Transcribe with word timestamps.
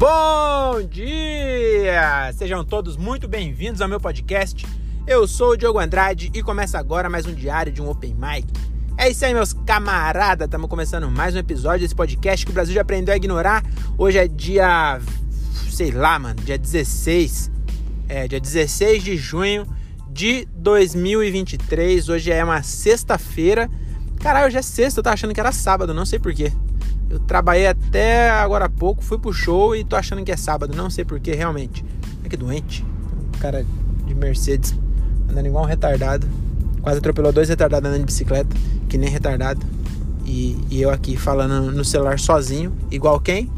Bom 0.00 0.80
dia! 0.88 2.32
Sejam 2.32 2.64
todos 2.64 2.96
muito 2.96 3.28
bem-vindos 3.28 3.82
ao 3.82 3.88
meu 3.88 4.00
podcast. 4.00 4.66
Eu 5.06 5.28
sou 5.28 5.50
o 5.50 5.56
Diogo 5.58 5.78
Andrade 5.78 6.30
e 6.32 6.42
começa 6.42 6.78
agora 6.78 7.10
mais 7.10 7.26
um 7.26 7.34
diário 7.34 7.70
de 7.70 7.82
um 7.82 7.90
Open 7.90 8.14
Mic. 8.14 8.48
É 8.96 9.10
isso 9.10 9.26
aí, 9.26 9.34
meus 9.34 9.52
camaradas. 9.52 10.46
Estamos 10.46 10.70
começando 10.70 11.10
mais 11.10 11.34
um 11.34 11.38
episódio 11.38 11.80
desse 11.80 11.94
podcast 11.94 12.46
que 12.46 12.50
o 12.50 12.54
Brasil 12.54 12.74
já 12.74 12.80
aprendeu 12.80 13.12
a 13.12 13.16
ignorar. 13.18 13.62
Hoje 13.98 14.16
é 14.16 14.26
dia. 14.26 14.98
sei 15.70 15.90
lá, 15.90 16.18
mano, 16.18 16.40
dia 16.42 16.56
16. 16.56 17.50
É, 18.08 18.26
dia 18.26 18.40
16 18.40 19.04
de 19.04 19.18
junho 19.18 19.66
de 20.08 20.48
2023. 20.56 22.08
Hoje 22.08 22.32
é 22.32 22.42
uma 22.42 22.62
sexta-feira. 22.62 23.68
Caralho, 24.18 24.46
hoje 24.46 24.56
é 24.56 24.62
sexta, 24.62 25.00
eu 25.00 25.04
tava 25.04 25.12
achando 25.12 25.34
que 25.34 25.40
era 25.40 25.52
sábado, 25.52 25.92
não 25.92 26.06
sei 26.06 26.18
porquê. 26.18 26.50
Eu 27.10 27.18
trabalhei 27.18 27.66
até 27.66 28.30
agora 28.30 28.66
há 28.66 28.68
pouco, 28.68 29.02
fui 29.02 29.18
pro 29.18 29.32
show 29.32 29.74
e 29.74 29.82
tô 29.82 29.96
achando 29.96 30.24
que 30.24 30.30
é 30.30 30.36
sábado. 30.36 30.76
Não 30.76 30.88
sei 30.88 31.04
porquê, 31.04 31.34
realmente. 31.34 31.84
É 32.24 32.28
que 32.28 32.36
doente. 32.36 32.84
Um 33.34 33.38
cara 33.40 33.66
de 34.06 34.14
Mercedes 34.14 34.78
andando 35.28 35.46
igual 35.46 35.64
um 35.64 35.66
retardado. 35.66 36.28
Quase 36.80 36.98
atropelou 36.98 37.32
dois 37.32 37.48
retardados 37.48 37.88
andando 37.88 38.00
de 38.00 38.06
bicicleta, 38.06 38.56
que 38.88 38.96
nem 38.96 39.10
retardado. 39.10 39.60
E, 40.24 40.56
e 40.70 40.80
eu 40.80 40.90
aqui 40.90 41.16
falando 41.16 41.72
no 41.72 41.84
celular 41.84 42.18
sozinho, 42.18 42.72
igual 42.92 43.18
quem? 43.18 43.50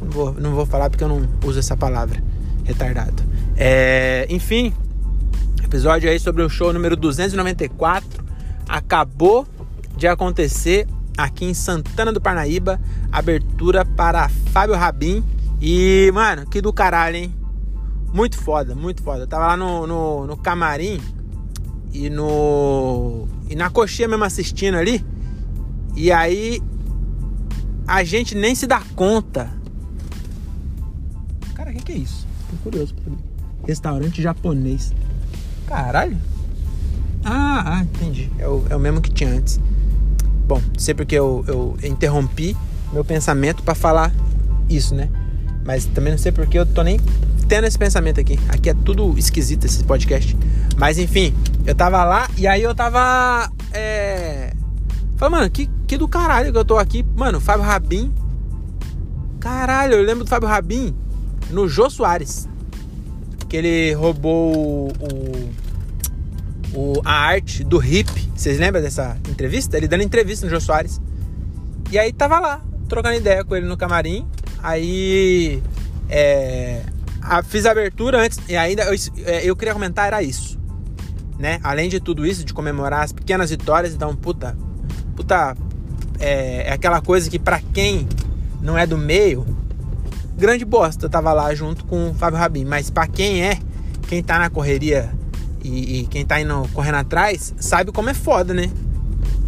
Não 0.00 0.10
vou, 0.10 0.34
não 0.34 0.54
vou 0.54 0.64
falar 0.64 0.88
porque 0.88 1.02
eu 1.02 1.08
não 1.08 1.28
uso 1.44 1.58
essa 1.58 1.76
palavra, 1.76 2.22
retardado. 2.62 3.22
É, 3.56 4.26
enfim, 4.30 4.72
episódio 5.62 6.08
aí 6.08 6.20
sobre 6.20 6.42
o 6.42 6.48
show 6.48 6.72
número 6.72 6.96
294. 6.96 8.24
Acabou 8.68 9.46
de 9.96 10.06
acontecer 10.06 10.86
aqui 11.16 11.44
em 11.44 11.54
Santana 11.54 12.12
do 12.12 12.20
Parnaíba. 12.20 12.80
Abertura 13.10 13.84
para 13.84 14.28
Fábio 14.28 14.76
Rabin. 14.76 15.22
E, 15.60 16.10
mano, 16.12 16.46
que 16.46 16.60
do 16.60 16.72
caralho, 16.72 17.16
hein? 17.16 17.34
Muito 18.12 18.38
foda, 18.38 18.74
muito 18.74 19.02
foda. 19.02 19.22
Eu 19.22 19.26
tava 19.26 19.48
lá 19.48 19.56
no, 19.56 19.86
no, 19.86 20.26
no, 20.26 20.36
camarim 20.36 21.00
e 21.92 22.08
no. 22.10 23.26
E 23.48 23.54
na 23.54 23.70
coxinha 23.70 24.08
mesmo 24.08 24.24
assistindo 24.24 24.76
ali. 24.76 25.04
E 25.96 26.12
aí. 26.12 26.60
A 27.86 28.02
gente 28.02 28.34
nem 28.34 28.54
se 28.54 28.66
dá 28.66 28.80
conta. 28.96 29.50
Cara, 31.54 31.70
o 31.70 31.74
que, 31.74 31.82
que 31.82 31.92
é 31.92 31.96
isso? 31.96 32.26
Tô 32.50 32.56
curioso 32.62 32.94
pra 32.94 33.04
saber. 33.04 33.18
Restaurante 33.66 34.22
japonês. 34.22 34.94
Caralho. 35.66 36.16
Ah, 37.24 37.78
ah 37.78 37.82
entendi. 37.82 38.30
É 38.38 38.48
o, 38.48 38.64
é 38.70 38.76
o 38.76 38.80
mesmo 38.80 39.02
que 39.02 39.10
tinha 39.10 39.30
antes. 39.30 39.60
Bom, 40.46 40.60
sei 40.76 40.94
porque 40.94 41.14
eu, 41.14 41.44
eu 41.48 41.76
interrompi 41.82 42.56
meu 42.92 43.04
pensamento 43.04 43.62
para 43.62 43.74
falar 43.74 44.12
isso, 44.68 44.94
né? 44.94 45.08
Mas 45.64 45.86
também 45.86 46.12
não 46.12 46.18
sei 46.18 46.30
porque 46.30 46.58
eu 46.58 46.66
tô 46.66 46.82
nem 46.82 47.00
tendo 47.48 47.66
esse 47.66 47.78
pensamento 47.78 48.20
aqui. 48.20 48.38
Aqui 48.48 48.70
é 48.70 48.74
tudo 48.74 49.18
esquisito 49.18 49.64
esse 49.64 49.82
podcast. 49.84 50.36
Mas 50.76 50.98
enfim, 50.98 51.34
eu 51.66 51.74
tava 51.74 52.04
lá 52.04 52.28
e 52.36 52.46
aí 52.46 52.62
eu 52.62 52.74
tava. 52.74 53.50
É. 53.72 54.52
Falei, 55.16 55.38
mano, 55.38 55.50
que, 55.50 55.70
que 55.86 55.96
do 55.96 56.08
caralho 56.08 56.52
que 56.52 56.58
eu 56.58 56.64
tô 56.64 56.76
aqui. 56.76 57.04
Mano, 57.16 57.40
Fábio 57.40 57.64
Rabin. 57.64 58.12
Caralho, 59.40 59.94
eu 59.94 60.02
lembro 60.02 60.24
do 60.24 60.30
Fábio 60.30 60.48
Rabin 60.48 60.94
no 61.50 61.68
Jô 61.68 61.88
Soares. 61.88 62.48
Que 63.48 63.56
ele 63.56 63.92
roubou 63.94 64.52
o 64.52 64.92
o, 65.00 65.50
a 67.04 67.12
arte 67.12 67.62
do 67.64 67.82
hip. 67.82 68.10
Vocês 68.34 68.58
lembram 68.58 68.82
dessa 68.82 69.16
entrevista? 69.28 69.76
Ele 69.76 69.88
dando 69.88 70.02
entrevista 70.02 70.46
no 70.46 70.50
Jô 70.50 70.60
Soares. 70.60 71.00
E 71.90 71.98
aí 71.98 72.12
tava 72.12 72.40
lá, 72.40 72.60
trocando 72.88 73.16
ideia 73.16 73.44
com 73.44 73.54
ele 73.54 73.66
no 73.66 73.76
camarim. 73.76 74.26
Aí 74.62 75.62
é, 76.08 76.82
a, 77.20 77.42
fiz 77.42 77.66
a 77.66 77.70
abertura 77.70 78.20
antes. 78.20 78.38
E 78.48 78.56
ainda 78.56 78.84
eu, 78.84 78.94
é, 79.24 79.44
eu, 79.44 79.56
queria 79.56 79.72
comentar, 79.72 80.06
era 80.06 80.22
isso. 80.22 80.58
Né? 81.38 81.58
Além 81.62 81.88
de 81.88 82.00
tudo 82.00 82.26
isso, 82.26 82.44
de 82.44 82.54
comemorar 82.54 83.02
as 83.02 83.12
pequenas 83.12 83.50
vitórias. 83.50 83.94
Então, 83.94 84.14
puta. 84.14 84.56
Puta. 85.16 85.56
É, 86.18 86.68
é 86.68 86.72
aquela 86.72 87.00
coisa 87.00 87.28
que 87.28 87.38
para 87.38 87.60
quem 87.72 88.08
não 88.62 88.78
é 88.78 88.86
do 88.86 88.96
meio, 88.96 89.44
grande 90.36 90.64
bosta. 90.64 91.06
Eu 91.06 91.10
tava 91.10 91.32
lá 91.32 91.54
junto 91.54 91.84
com 91.84 92.10
o 92.10 92.14
Fábio 92.14 92.38
Rabin. 92.38 92.64
Mas 92.64 92.90
para 92.90 93.06
quem 93.06 93.42
é, 93.42 93.58
quem 94.08 94.22
tá 94.22 94.38
na 94.38 94.48
correria 94.50 95.12
e, 95.64 96.00
e 96.00 96.06
quem 96.06 96.24
tá 96.24 96.40
indo 96.40 96.68
correndo 96.74 96.96
atrás 96.96 97.54
sabe 97.58 97.90
como 97.90 98.10
é 98.10 98.14
foda, 98.14 98.52
né? 98.52 98.70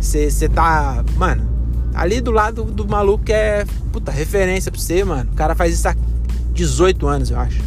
Você 0.00 0.48
tá, 0.48 1.04
mano, 1.16 1.46
ali 1.94 2.20
do 2.20 2.30
lado 2.30 2.64
do, 2.64 2.88
maluco 2.88 3.24
que 3.24 3.32
é, 3.32 3.64
puta, 3.92 4.10
referência 4.10 4.70
pra 4.72 4.80
você, 4.80 5.04
mano. 5.04 5.30
O 5.32 5.34
cara 5.34 5.54
faz 5.54 5.74
isso 5.74 5.88
há 5.88 5.94
18 6.52 7.06
anos, 7.06 7.30
eu 7.30 7.38
acho. 7.38 7.60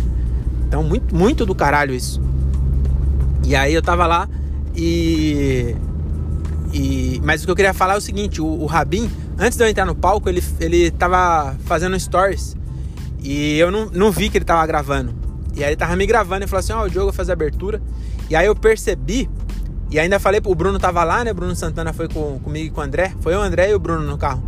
Então, 0.68 0.84
muito, 0.84 1.16
muito 1.16 1.46
do 1.46 1.54
caralho 1.54 1.94
isso. 1.94 2.22
E 3.44 3.56
aí 3.56 3.74
eu 3.74 3.82
tava 3.82 4.06
lá 4.06 4.28
e. 4.76 5.76
e 6.74 7.22
mas 7.24 7.42
o 7.42 7.46
que 7.46 7.52
eu 7.52 7.56
queria 7.56 7.74
falar 7.74 7.96
é 7.96 7.98
o 7.98 8.02
seguinte: 8.02 8.42
o, 8.42 8.46
o 8.46 8.66
Rabin, 8.66 9.10
antes 9.38 9.58
de 9.58 9.64
eu 9.64 9.68
entrar 9.68 9.86
no 9.86 9.96
palco, 9.96 10.30
ele, 10.30 10.44
ele 10.60 10.92
tava 10.92 11.56
fazendo 11.66 12.00
stories. 12.00 12.56
E 13.22 13.58
eu 13.58 13.70
não, 13.70 13.90
não 13.92 14.12
vi 14.12 14.30
que 14.30 14.38
ele 14.38 14.46
tava 14.46 14.66
gravando. 14.66 15.14
E 15.56 15.64
aí 15.64 15.72
ele 15.72 15.76
tava 15.76 15.96
me 15.96 16.06
gravando 16.06 16.46
e 16.46 16.48
falou 16.48 16.60
assim: 16.60 16.74
Ó, 16.74 16.84
oh, 16.84 16.86
o 16.86 16.90
Diogo 16.90 17.08
vai 17.08 17.16
fazer 17.16 17.32
abertura. 17.32 17.82
E 18.30 18.36
aí 18.36 18.46
eu 18.46 18.56
percebi, 18.56 19.30
e 19.90 20.00
ainda 20.00 20.20
falei, 20.20 20.40
o 20.46 20.54
Bruno 20.54 20.78
tava 20.78 21.04
lá, 21.04 21.24
né? 21.24 21.34
Bruno 21.34 21.56
Santana 21.56 21.92
foi 21.94 22.08
com, 22.08 22.40
comigo 22.40 22.68
e 22.68 22.70
com 22.70 22.82
o 22.82 22.84
André. 22.84 23.14
Foi 23.22 23.36
o 23.36 23.42
André 23.42 23.72
e 23.72 23.74
o 23.74 23.80
Bruno 23.80 24.04
no 24.04 24.18
carro, 24.18 24.44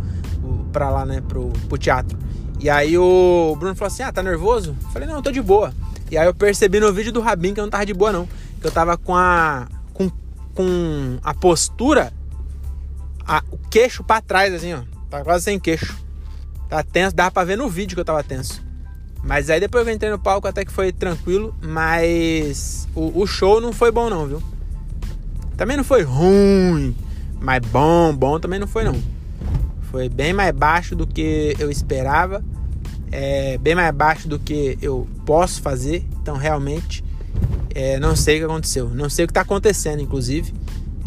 pra 0.72 0.88
lá, 0.88 1.04
né? 1.04 1.20
Pro, 1.20 1.48
pro 1.68 1.76
teatro. 1.76 2.16
E 2.60 2.70
aí 2.70 2.96
o 2.96 3.56
Bruno 3.58 3.74
falou 3.74 3.92
assim: 3.92 4.04
Ah, 4.04 4.12
tá 4.12 4.22
nervoso? 4.22 4.76
Eu 4.80 4.90
falei, 4.90 5.08
não, 5.08 5.20
tô 5.20 5.32
de 5.32 5.42
boa. 5.42 5.74
E 6.10 6.16
aí 6.16 6.26
eu 6.26 6.34
percebi 6.34 6.78
no 6.78 6.92
vídeo 6.92 7.10
do 7.10 7.20
Rabin 7.20 7.54
que 7.54 7.60
eu 7.60 7.64
não 7.64 7.70
tava 7.70 7.84
de 7.84 7.92
boa, 7.92 8.12
não. 8.12 8.28
Que 8.60 8.66
eu 8.66 8.70
tava 8.70 8.96
com 8.96 9.16
a. 9.16 9.66
com, 9.92 10.08
com 10.54 11.18
a 11.24 11.34
postura. 11.34 12.12
A, 13.26 13.42
o 13.50 13.58
queixo 13.68 14.04
pra 14.04 14.20
trás, 14.20 14.54
assim, 14.54 14.74
ó. 14.74 14.82
Tava 15.10 15.24
quase 15.24 15.44
sem 15.44 15.58
queixo. 15.58 15.96
Tava 16.68 16.84
tenso, 16.84 17.16
dava 17.16 17.30
pra 17.30 17.44
ver 17.44 17.56
no 17.56 17.68
vídeo 17.68 17.96
que 17.96 18.00
eu 18.00 18.04
tava 18.04 18.22
tenso. 18.22 18.62
Mas 19.22 19.48
aí 19.48 19.60
depois 19.60 19.84
que 19.84 19.90
eu 19.90 19.94
entrei 19.94 20.10
no 20.10 20.18
palco 20.18 20.48
até 20.48 20.64
que 20.64 20.72
foi 20.72 20.92
tranquilo, 20.92 21.54
mas 21.62 22.88
o, 22.94 23.22
o, 23.22 23.26
show 23.26 23.60
não 23.60 23.72
foi 23.72 23.92
bom 23.92 24.10
não, 24.10 24.26
viu? 24.26 24.42
Também 25.56 25.76
não 25.76 25.84
foi 25.84 26.02
ruim, 26.02 26.94
mas 27.40 27.60
bom, 27.66 28.14
bom 28.14 28.40
também 28.40 28.58
não 28.58 28.66
foi 28.66 28.82
não. 28.84 29.00
Foi 29.90 30.08
bem 30.08 30.32
mais 30.32 30.52
baixo 30.52 30.96
do 30.96 31.06
que 31.06 31.54
eu 31.58 31.70
esperava, 31.70 32.42
é, 33.12 33.58
bem 33.58 33.74
mais 33.74 33.94
baixo 33.94 34.26
do 34.26 34.38
que 34.38 34.76
eu 34.82 35.06
posso 35.24 35.62
fazer, 35.62 36.04
então 36.20 36.36
realmente 36.36 37.04
é, 37.74 38.00
não 38.00 38.16
sei 38.16 38.36
o 38.36 38.38
que 38.40 38.44
aconteceu, 38.44 38.90
não 38.90 39.08
sei 39.08 39.24
o 39.24 39.28
que 39.28 39.32
está 39.32 39.42
acontecendo, 39.42 40.00
inclusive. 40.00 40.52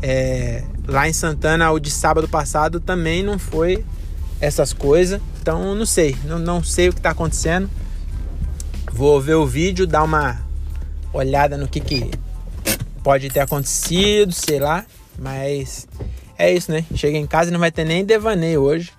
É, 0.02 0.64
lá 0.88 1.10
em 1.10 1.14
Santana, 1.14 1.72
o 1.72 1.80
de 1.80 1.90
sábado 1.90 2.28
passado 2.28 2.80
também 2.80 3.24
não 3.24 3.40
foi 3.40 3.84
essas 4.40 4.72
coisas, 4.72 5.20
então 5.42 5.74
não 5.76 5.86
sei, 5.86 6.16
não, 6.26 6.40
não 6.40 6.64
sei 6.64 6.90
o 6.90 6.94
que 6.94 7.00
está 7.00 7.10
acontecendo. 7.10 7.70
Vou 8.96 9.20
ver 9.20 9.36
o 9.36 9.46
vídeo, 9.46 9.86
dar 9.86 10.04
uma 10.04 10.42
olhada 11.12 11.58
no 11.58 11.68
que, 11.68 11.82
que 11.82 12.10
pode 13.04 13.30
ter 13.30 13.42
acontecido, 13.42 14.32
sei 14.32 14.58
lá. 14.58 14.86
Mas 15.20 15.86
é 16.38 16.54
isso, 16.54 16.72
né? 16.72 16.86
Cheguei 16.96 17.20
em 17.20 17.28
casa 17.28 17.50
e 17.50 17.52
não 17.52 17.60
vai 17.60 17.74
ter 17.74 17.84
nem 17.84 18.06
devaneio 18.06 18.62
hoje. 18.62 18.94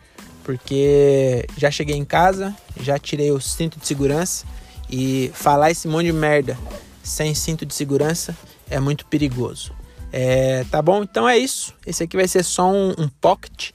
Porque 0.45 1.47
já 1.57 1.71
cheguei 1.71 1.97
em 1.97 2.05
casa, 2.05 2.55
já 2.79 2.99
tirei 2.99 3.33
o 3.33 3.41
cinto 3.41 3.81
de 3.81 3.87
segurança. 3.87 4.45
E 4.91 5.31
falar 5.33 5.71
esse 5.71 5.89
monte 5.89 6.05
de 6.05 6.13
merda 6.13 6.59
sem 7.03 7.35
cinto 7.35 7.65
de 7.65 7.73
segurança 7.73 8.37
é 8.69 8.79
muito 8.79 9.07
perigoso. 9.07 9.73
É, 10.13 10.63
tá 10.71 10.83
bom? 10.83 11.05
Então 11.05 11.27
é 11.27 11.39
isso. 11.39 11.73
Esse 11.87 12.03
aqui 12.03 12.19
vai 12.19 12.29
ser 12.29 12.43
só 12.43 12.71
um, 12.71 12.91
um 12.99 13.09
pocket. 13.19 13.71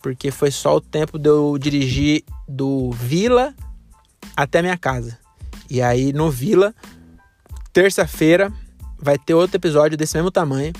Porque 0.00 0.30
foi 0.30 0.52
só 0.52 0.76
o 0.76 0.80
tempo 0.80 1.18
de 1.18 1.30
eu 1.30 1.58
dirigir 1.58 2.22
do 2.46 2.92
Vila 2.92 3.52
até 4.36 4.62
minha 4.62 4.78
casa. 4.78 5.23
E 5.74 5.82
aí 5.82 6.12
no 6.12 6.30
Vila, 6.30 6.72
terça-feira, 7.72 8.52
vai 8.96 9.18
ter 9.18 9.34
outro 9.34 9.56
episódio 9.56 9.98
desse 9.98 10.16
mesmo 10.16 10.30
tamanho 10.30 10.72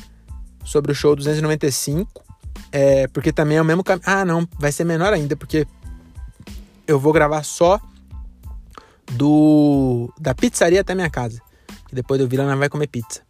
sobre 0.65 0.93
o 0.93 0.95
show 0.95 1.17
295. 1.17 2.25
É, 2.71 3.09
porque 3.09 3.33
também 3.33 3.57
é 3.57 3.61
o 3.61 3.65
mesmo 3.65 3.83
caminho. 3.83 4.05
Ah, 4.07 4.25
não, 4.25 4.49
vai 4.57 4.71
ser 4.71 4.85
menor 4.85 5.13
ainda, 5.13 5.35
porque 5.35 5.67
eu 6.87 7.01
vou 7.01 7.13
gravar 7.13 7.43
só 7.43 7.81
do 9.15 10.15
da 10.17 10.33
pizzaria 10.33 10.81
até 10.81 10.95
minha 10.95 11.11
casa. 11.11 11.43
Que 11.89 11.95
depois 11.97 12.21
do 12.21 12.29
Vila 12.29 12.47
não 12.47 12.57
vai 12.57 12.69
comer 12.69 12.87
pizza. 12.87 13.23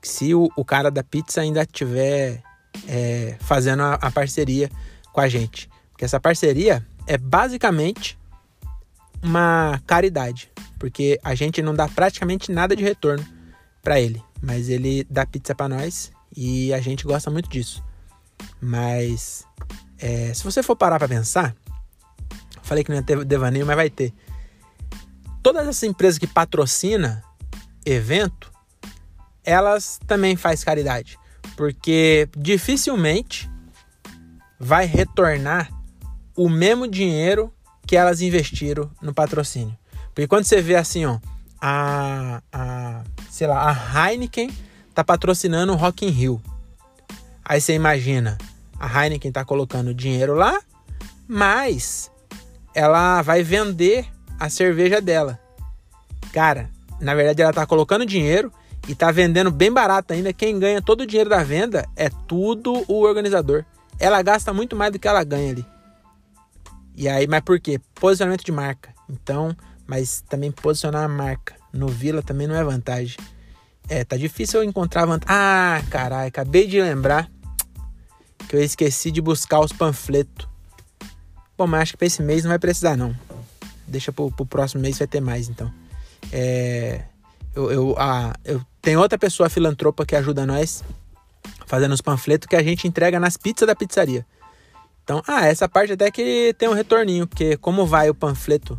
Se 0.00 0.32
o, 0.32 0.48
o 0.54 0.64
cara 0.64 0.92
da 0.92 1.02
pizza 1.02 1.40
ainda 1.40 1.62
estiver 1.62 2.40
é, 2.86 3.36
fazendo 3.40 3.82
a, 3.82 3.94
a 3.94 4.12
parceria 4.12 4.70
com 5.12 5.20
a 5.20 5.28
gente. 5.28 5.68
Porque 5.90 6.04
essa 6.04 6.20
parceria 6.20 6.86
é 7.04 7.18
basicamente 7.18 8.16
uma 9.22 9.80
caridade, 9.86 10.50
porque 10.78 11.18
a 11.22 11.34
gente 11.34 11.62
não 11.62 11.74
dá 11.74 11.88
praticamente 11.88 12.52
nada 12.52 12.74
de 12.76 12.82
retorno 12.82 13.26
para 13.82 14.00
ele, 14.00 14.22
mas 14.42 14.68
ele 14.68 15.06
dá 15.08 15.26
pizza 15.26 15.54
para 15.54 15.68
nós 15.68 16.12
e 16.36 16.72
a 16.72 16.80
gente 16.80 17.04
gosta 17.04 17.30
muito 17.30 17.48
disso. 17.48 17.82
Mas 18.60 19.44
é, 19.98 20.32
se 20.34 20.44
você 20.44 20.62
for 20.62 20.76
parar 20.76 20.98
para 20.98 21.08
pensar, 21.08 21.54
Falei 22.68 22.84
que 22.84 22.90
não 22.90 22.98
ia 22.98 23.02
ter 23.02 23.24
devaneio, 23.24 23.64
mas 23.64 23.76
vai 23.76 23.88
ter. 23.88 24.12
Todas 25.42 25.66
essas 25.66 25.84
empresas 25.84 26.18
que 26.18 26.26
patrocina 26.26 27.24
evento, 27.86 28.52
elas 29.42 29.98
também 30.06 30.36
faz 30.36 30.62
caridade, 30.62 31.18
porque 31.56 32.28
dificilmente 32.36 33.50
vai 34.60 34.84
retornar 34.84 35.70
o 36.36 36.46
mesmo 36.50 36.86
dinheiro 36.86 37.50
que 37.86 37.96
elas 37.96 38.20
investiram 38.20 38.90
no 39.00 39.14
patrocínio. 39.14 39.74
Porque 40.18 40.26
quando 40.26 40.46
você 40.46 40.60
vê 40.60 40.74
assim, 40.74 41.06
ó, 41.06 41.20
a, 41.60 42.42
a 42.52 43.04
sei 43.30 43.46
lá, 43.46 43.70
a 43.70 44.10
Heineken 44.10 44.50
tá 44.92 45.04
patrocinando 45.04 45.72
o 45.72 45.76
Rock 45.76 46.04
in 46.04 46.08
Rio. 46.08 46.42
Aí 47.44 47.60
você 47.60 47.74
imagina, 47.74 48.36
a 48.80 48.88
Heineken 48.88 49.30
tá 49.30 49.44
colocando 49.44 49.94
dinheiro 49.94 50.34
lá, 50.34 50.60
mas 51.28 52.10
ela 52.74 53.22
vai 53.22 53.44
vender 53.44 54.08
a 54.40 54.50
cerveja 54.50 55.00
dela. 55.00 55.38
Cara, 56.32 56.68
na 57.00 57.14
verdade 57.14 57.40
ela 57.40 57.52
tá 57.52 57.64
colocando 57.64 58.04
dinheiro 58.04 58.52
e 58.88 58.96
tá 58.96 59.12
vendendo 59.12 59.52
bem 59.52 59.70
barato 59.70 60.14
ainda. 60.14 60.32
Quem 60.32 60.58
ganha 60.58 60.82
todo 60.82 61.02
o 61.02 61.06
dinheiro 61.06 61.30
da 61.30 61.44
venda 61.44 61.88
é 61.94 62.10
tudo 62.26 62.84
o 62.88 63.02
organizador. 63.04 63.64
Ela 64.00 64.20
gasta 64.20 64.52
muito 64.52 64.74
mais 64.74 64.90
do 64.90 64.98
que 64.98 65.06
ela 65.06 65.22
ganha 65.22 65.52
ali. 65.52 65.64
E 66.96 67.08
aí, 67.08 67.28
mas 67.28 67.42
por 67.42 67.60
quê? 67.60 67.80
Posicionamento 67.94 68.44
de 68.44 68.50
marca. 68.50 68.92
Então, 69.08 69.56
mas 69.88 70.22
também 70.28 70.52
posicionar 70.52 71.02
a 71.02 71.08
marca 71.08 71.54
no 71.72 71.88
Vila 71.88 72.22
também 72.22 72.46
não 72.46 72.54
é 72.54 72.62
vantagem. 72.62 73.16
É, 73.88 74.04
tá 74.04 74.18
difícil 74.18 74.60
eu 74.60 74.68
encontrar 74.68 75.06
vantagem. 75.06 75.34
Ah, 75.34 75.82
caralho, 75.90 76.28
acabei 76.28 76.66
de 76.66 76.80
lembrar 76.80 77.30
que 78.46 78.54
eu 78.54 78.62
esqueci 78.62 79.10
de 79.10 79.22
buscar 79.22 79.60
os 79.60 79.72
panfletos. 79.72 80.46
Bom, 81.56 81.66
mas 81.66 81.82
acho 81.82 81.92
que 81.92 81.98
pra 81.98 82.06
esse 82.06 82.22
mês 82.22 82.44
não 82.44 82.50
vai 82.50 82.58
precisar, 82.58 82.96
não. 82.96 83.16
Deixa 83.86 84.12
pro, 84.12 84.30
pro 84.30 84.44
próximo 84.44 84.82
mês 84.82 84.98
vai 84.98 85.08
ter 85.08 85.20
mais, 85.20 85.48
então. 85.48 85.72
É, 86.30 87.02
eu, 87.54 87.72
eu, 87.72 87.94
ah, 87.98 88.34
eu 88.44 88.60
tenho 88.82 89.00
outra 89.00 89.18
pessoa 89.18 89.48
filantropa 89.48 90.04
que 90.04 90.14
ajuda 90.14 90.44
nós 90.44 90.84
fazendo 91.66 91.92
os 91.92 92.02
panfletos 92.02 92.46
que 92.46 92.56
a 92.56 92.62
gente 92.62 92.86
entrega 92.86 93.18
nas 93.18 93.38
pizzas 93.38 93.66
da 93.66 93.74
pizzaria. 93.74 94.24
Então, 95.02 95.22
ah, 95.26 95.46
essa 95.46 95.66
parte 95.66 95.94
até 95.94 96.10
que 96.10 96.54
tem 96.58 96.68
um 96.68 96.74
retorninho, 96.74 97.26
porque 97.26 97.56
como 97.56 97.86
vai 97.86 98.10
o 98.10 98.14
panfleto 98.14 98.78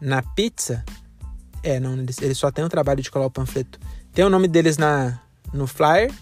na 0.00 0.22
pizza, 0.22 0.84
é, 1.62 1.80
não, 1.80 1.94
eles, 1.94 2.38
só 2.38 2.50
tem 2.50 2.64
o 2.64 2.68
trabalho 2.68 3.02
de 3.02 3.10
colar 3.10 3.26
o 3.26 3.30
panfleto. 3.30 3.78
Tem 4.12 4.24
o 4.24 4.30
nome 4.30 4.48
deles 4.48 4.76
na, 4.76 5.20
no 5.52 5.66
flyer, 5.66 6.12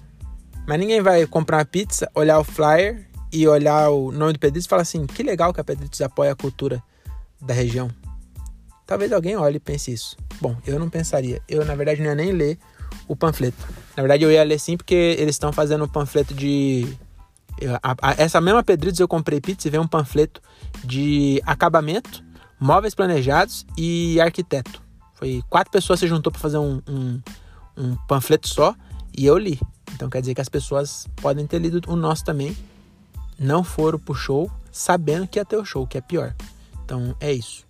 mas 0.67 0.78
ninguém 0.78 1.00
vai 1.00 1.26
comprar 1.26 1.58
uma 1.58 1.64
pizza, 1.64 2.11
olhar 2.14 2.38
o 2.38 2.44
flyer 2.44 3.06
e 3.32 3.46
olhar 3.46 3.90
o 3.90 4.11
nome 4.11 4.32
do 4.32 4.38
Pedritos 4.38 4.67
e 4.67 4.69
falar 4.69 4.82
assim: 4.82 5.06
que 5.06 5.23
legal 5.23 5.52
que 5.52 5.61
a 5.61 5.64
Pedritos 5.64 6.00
apoia 6.00 6.32
a 6.32 6.37
cultura 6.37 6.82
da 7.40 7.55
região. 7.55 7.90
Talvez 8.87 9.12
alguém 9.12 9.37
olhe 9.37 9.56
e 9.56 9.61
pense 9.61 9.93
isso. 9.93 10.17
Bom, 10.40 10.56
eu 10.67 10.79
não 10.79 10.88
pensaria. 10.88 11.43
Eu, 11.49 11.64
na 11.64 11.75
verdade, 11.75 12.00
não 12.00 12.08
ia 12.08 12.14
nem 12.14 12.32
ler 12.32 12.58
o 13.08 13.17
panfleto. 13.17 13.56
Na 13.96 14.02
verdade, 14.02 14.22
eu 14.22 14.31
ia 14.31 14.44
ler 14.44 14.58
sim 14.58 14.76
porque 14.76 15.17
eles 15.19 15.34
estão 15.34 15.52
fazendo 15.52 15.84
um 15.84 15.88
panfleto 15.88 16.34
de. 16.34 16.87
Essa 18.19 18.40
mesma 18.40 18.62
Pedritos 18.62 19.00
eu 19.00 19.08
comprei 19.08 19.40
pizza 19.40 19.67
e 19.67 19.70
veio 19.70 19.82
um 19.82 19.88
panfleto 19.88 20.43
de 20.84 21.40
acabamento, 21.46 22.22
móveis 22.58 22.94
planejados 22.94 23.67
e 23.76 24.20
arquiteto. 24.20 24.82
Foi 25.14 25.43
quatro 25.49 25.70
pessoas 25.70 26.00
se 26.00 26.06
juntou 26.06 26.31
para 26.31 26.41
fazer 26.41 26.58
um, 26.58 26.81
um, 26.88 27.20
um 27.76 27.97
panfleto 28.06 28.49
só 28.49 28.75
e 29.17 29.25
eu 29.25 29.38
li. 29.38 29.58
Então 29.94 30.11
quer 30.11 30.20
dizer 30.20 30.35
que 30.35 30.41
as 30.41 30.49
pessoas 30.49 31.06
podem 31.17 31.47
ter 31.47 31.58
lido 31.58 31.81
o 31.87 31.97
nosso 31.97 32.25
também, 32.25 32.56
não 33.38 33.64
foram 33.64 33.99
pro 33.99 34.14
show 34.14 34.50
sabendo 34.70 35.26
que 35.26 35.38
ia 35.38 35.44
ter 35.44 35.56
o 35.56 35.64
show, 35.64 35.87
que 35.87 35.97
é 35.97 36.00
pior. 36.00 36.35
Então 36.85 37.17
é 37.19 37.32
isso. 37.32 37.64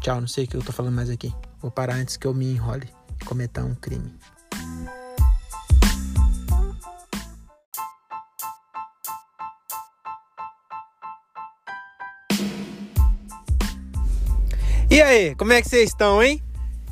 Tchau, 0.00 0.20
não 0.20 0.28
sei 0.28 0.44
o 0.44 0.48
que 0.48 0.56
eu 0.56 0.62
tô 0.62 0.72
falando 0.72 0.94
mais 0.94 1.08
aqui. 1.08 1.34
Vou 1.60 1.70
parar 1.70 1.94
antes 1.94 2.16
que 2.16 2.26
eu 2.26 2.34
me 2.34 2.52
enrole 2.52 2.88
e 3.20 3.24
cometer 3.24 3.62
um 3.62 3.74
crime. 3.74 4.12
E 14.96 15.02
aí, 15.02 15.34
como 15.34 15.52
é 15.52 15.60
que 15.60 15.68
vocês 15.68 15.90
estão, 15.90 16.22
hein? 16.22 16.42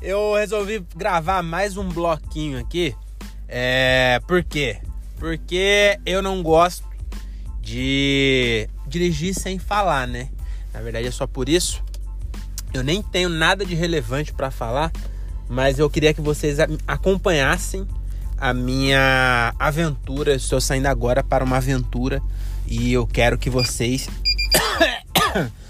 eu 0.02 0.34
resolvi 0.34 0.84
gravar 0.94 1.42
mais 1.42 1.78
um 1.78 1.88
bloquinho 1.88 2.58
aqui. 2.58 2.94
É, 3.48 4.20
por 4.28 4.44
quê? 4.44 4.76
Porque 5.18 5.98
eu 6.04 6.20
não 6.20 6.42
gosto 6.42 6.86
de 7.62 8.68
dirigir 8.86 9.32
sem 9.34 9.58
falar, 9.58 10.06
né? 10.06 10.28
Na 10.74 10.82
verdade 10.82 11.08
é 11.08 11.10
só 11.10 11.26
por 11.26 11.48
isso. 11.48 11.82
Eu 12.74 12.84
nem 12.84 13.02
tenho 13.02 13.30
nada 13.30 13.64
de 13.64 13.74
relevante 13.74 14.34
para 14.34 14.50
falar, 14.50 14.92
mas 15.48 15.78
eu 15.78 15.88
queria 15.88 16.12
que 16.12 16.20
vocês 16.20 16.58
acompanhassem 16.86 17.88
a 18.36 18.52
minha 18.52 19.54
aventura. 19.58 20.34
Estou 20.34 20.60
saindo 20.60 20.88
agora 20.88 21.24
para 21.24 21.42
uma 21.42 21.56
aventura 21.56 22.20
e 22.66 22.92
eu 22.92 23.06
quero 23.06 23.38
que 23.38 23.48
vocês 23.48 24.10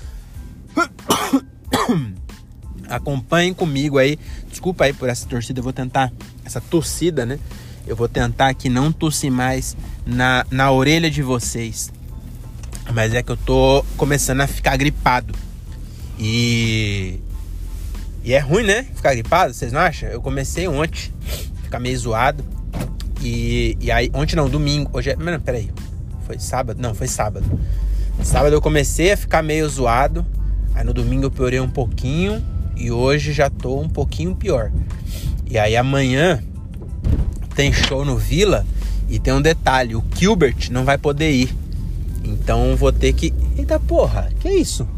Acompanhem 2.96 3.54
comigo 3.54 3.98
aí. 3.98 4.18
Desculpa 4.48 4.84
aí 4.84 4.92
por 4.92 5.08
essa 5.08 5.26
torcida, 5.26 5.60
eu 5.60 5.64
vou 5.64 5.72
tentar. 5.72 6.12
Essa 6.44 6.60
torcida, 6.60 7.24
né? 7.24 7.38
Eu 7.86 7.94
vou 7.94 8.08
tentar 8.08 8.48
aqui 8.48 8.68
não 8.68 8.90
tossir 8.90 9.30
mais 9.30 9.76
na, 10.06 10.46
na 10.50 10.70
orelha 10.70 11.10
de 11.10 11.22
vocês. 11.22 11.92
Mas 12.92 13.14
é 13.14 13.22
que 13.22 13.30
eu 13.30 13.36
tô 13.36 13.84
começando 13.96 14.40
a 14.40 14.46
ficar 14.46 14.76
gripado. 14.76 15.34
E. 16.18 17.20
E 18.22 18.32
é 18.32 18.38
ruim, 18.38 18.64
né? 18.64 18.86
Ficar 18.94 19.12
gripado, 19.12 19.52
vocês 19.52 19.70
não 19.72 19.80
acham? 19.80 20.08
Eu 20.08 20.22
comecei 20.22 20.66
ontem, 20.66 21.12
ficar 21.62 21.78
meio 21.78 21.98
zoado. 21.98 22.44
E, 23.20 23.76
e 23.80 23.90
aí, 23.90 24.10
ontem 24.14 24.36
não, 24.36 24.48
domingo. 24.48 24.90
Hoje 24.92 25.10
é. 25.10 25.16
Não, 25.16 25.40
peraí. 25.40 25.70
Foi 26.26 26.38
sábado? 26.38 26.80
Não, 26.80 26.94
foi 26.94 27.06
sábado. 27.06 27.44
Sábado 28.22 28.54
eu 28.54 28.62
comecei 28.62 29.12
a 29.12 29.16
ficar 29.16 29.42
meio 29.42 29.68
zoado. 29.68 30.24
Aí 30.74 30.84
no 30.84 30.94
domingo 30.94 31.24
eu 31.24 31.30
piorei 31.30 31.60
um 31.60 31.68
pouquinho 31.68 32.42
e 32.76 32.90
hoje 32.90 33.32
já 33.32 33.48
tô 33.48 33.80
um 33.80 33.88
pouquinho 33.88 34.34
pior. 34.34 34.72
E 35.46 35.58
aí 35.58 35.76
amanhã 35.76 36.42
tem 37.54 37.72
show 37.72 38.04
no 38.04 38.16
Vila 38.16 38.66
e 39.08 39.18
tem 39.18 39.32
um 39.32 39.42
detalhe, 39.42 39.94
o 39.94 40.04
Gilbert 40.14 40.70
não 40.70 40.84
vai 40.84 40.98
poder 40.98 41.30
ir. 41.30 41.54
Então 42.24 42.74
vou 42.76 42.92
ter 42.92 43.12
que. 43.12 43.32
Eita 43.56 43.78
porra, 43.78 44.30
que 44.40 44.48
isso? 44.48 44.88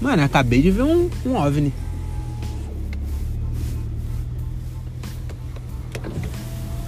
Mano, 0.00 0.22
acabei 0.22 0.62
de 0.62 0.70
ver 0.70 0.82
um, 0.82 1.10
um 1.26 1.34
OVNI. 1.34 1.72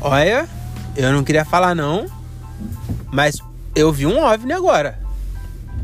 Olha, 0.00 0.48
eu 0.96 1.12
não 1.12 1.22
queria 1.22 1.44
falar 1.44 1.74
não, 1.74 2.06
mas 3.12 3.38
eu 3.74 3.92
vi 3.92 4.06
um 4.06 4.24
OVNI 4.24 4.52
agora. 4.52 5.01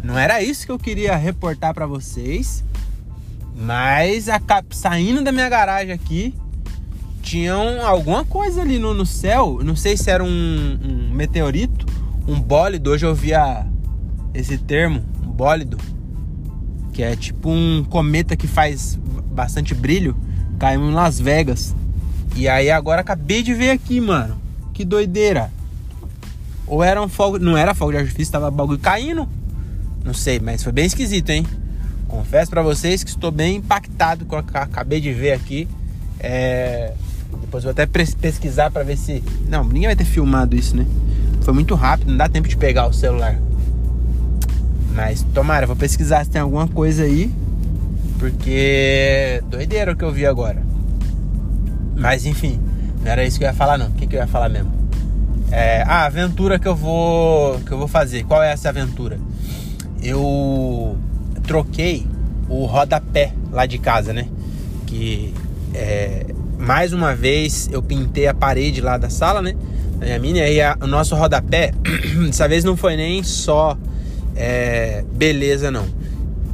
Não 0.08 0.18
era 0.18 0.42
isso 0.42 0.64
que 0.64 0.72
eu 0.72 0.78
queria 0.78 1.14
reportar 1.16 1.74
para 1.74 1.86
vocês. 1.86 2.64
Mas 3.54 4.26
a, 4.30 4.40
saindo 4.70 5.22
da 5.22 5.30
minha 5.30 5.50
garagem 5.50 5.92
aqui, 5.92 6.34
tinham 7.20 7.86
alguma 7.86 8.24
coisa 8.24 8.62
ali 8.62 8.78
no, 8.78 8.94
no 8.94 9.04
céu. 9.04 9.60
Não 9.62 9.76
sei 9.76 9.98
se 9.98 10.10
era 10.10 10.24
um, 10.24 10.78
um 10.82 11.10
meteorito, 11.12 11.84
um 12.26 12.40
bólido. 12.40 12.88
Hoje 12.88 13.04
eu 13.04 13.14
via 13.14 13.66
esse 14.32 14.56
termo, 14.56 15.04
um 15.22 15.30
bólido. 15.30 15.76
Que 16.94 17.02
é 17.02 17.14
tipo 17.14 17.50
um 17.50 17.84
cometa 17.84 18.34
que 18.34 18.46
faz 18.46 18.98
bastante 19.30 19.74
brilho. 19.74 20.16
Caiu 20.58 20.88
em 20.88 20.94
Las 20.94 21.20
Vegas. 21.20 21.76
E 22.34 22.48
aí 22.48 22.70
agora 22.70 23.02
acabei 23.02 23.42
de 23.42 23.52
ver 23.52 23.72
aqui, 23.72 24.00
mano. 24.00 24.40
Que 24.72 24.86
doideira. 24.86 25.52
Ou 26.66 26.82
era 26.82 27.02
um 27.02 27.08
fogo. 27.10 27.38
Não 27.38 27.58
era 27.58 27.74
fogo 27.74 27.92
de 27.92 27.98
artifício, 27.98 28.32
tava 28.32 28.50
bagulho 28.50 28.78
caindo. 28.78 29.28
Não 30.08 30.14
sei, 30.14 30.40
mas 30.40 30.62
foi 30.62 30.72
bem 30.72 30.86
esquisito, 30.86 31.28
hein? 31.28 31.46
Confesso 32.06 32.50
para 32.50 32.62
vocês 32.62 33.04
que 33.04 33.10
estou 33.10 33.30
bem 33.30 33.56
impactado 33.56 34.24
com 34.24 34.38
o 34.38 34.42
que 34.42 34.56
acabei 34.56 35.02
de 35.02 35.12
ver 35.12 35.32
aqui. 35.32 35.68
É... 36.18 36.94
Depois 37.42 37.62
vou 37.62 37.72
até 37.72 37.84
pesquisar 37.84 38.70
para 38.70 38.82
ver 38.82 38.96
se. 38.96 39.22
Não, 39.50 39.62
ninguém 39.64 39.82
vai 39.82 39.94
ter 39.94 40.06
filmado 40.06 40.56
isso, 40.56 40.74
né? 40.74 40.86
Foi 41.42 41.52
muito 41.52 41.74
rápido, 41.74 42.08
não 42.08 42.16
dá 42.16 42.26
tempo 42.26 42.48
de 42.48 42.56
pegar 42.56 42.86
o 42.86 42.92
celular. 42.94 43.38
Mas 44.94 45.22
tomara, 45.34 45.66
vou 45.66 45.76
pesquisar 45.76 46.24
se 46.24 46.30
tem 46.30 46.40
alguma 46.40 46.66
coisa 46.66 47.02
aí. 47.02 47.30
Porque 48.18 49.42
doideira 49.50 49.92
o 49.92 49.96
que 49.96 50.04
eu 50.04 50.10
vi 50.10 50.24
agora. 50.24 50.62
Mas 51.94 52.24
enfim, 52.24 52.58
não 53.04 53.12
era 53.12 53.26
isso 53.26 53.36
que 53.36 53.44
eu 53.44 53.48
ia 53.48 53.54
falar 53.54 53.76
não. 53.76 53.88
O 53.88 53.92
que, 53.92 54.06
que 54.06 54.16
eu 54.16 54.20
ia 54.20 54.26
falar 54.26 54.48
mesmo? 54.48 54.72
É, 55.50 55.82
a 55.82 56.06
aventura 56.06 56.58
que 56.58 56.66
eu 56.66 56.74
vou 56.74 57.60
que 57.60 57.72
eu 57.72 57.76
vou 57.76 57.88
fazer. 57.88 58.24
Qual 58.24 58.42
é 58.42 58.50
essa 58.50 58.70
aventura? 58.70 59.18
Eu 60.02 60.96
troquei 61.46 62.06
o 62.48 62.64
rodapé 62.66 63.32
lá 63.50 63.66
de 63.66 63.78
casa, 63.78 64.12
né? 64.12 64.28
Que 64.86 65.34
é, 65.74 66.26
mais 66.58 66.92
uma 66.92 67.14
vez 67.14 67.68
eu 67.72 67.82
pintei 67.82 68.26
a 68.26 68.34
parede 68.34 68.80
lá 68.80 68.96
da 68.98 69.10
sala, 69.10 69.42
né? 69.42 69.54
na 69.98 70.06
minha 70.06 70.18
mini. 70.18 70.40
Aí 70.40 70.60
a, 70.60 70.76
o 70.80 70.86
nosso 70.86 71.14
rodapé, 71.14 71.72
dessa 72.26 72.48
vez 72.48 72.64
não 72.64 72.76
foi 72.76 72.96
nem 72.96 73.22
só 73.22 73.76
é, 74.34 75.04
beleza, 75.12 75.70
não. 75.70 75.86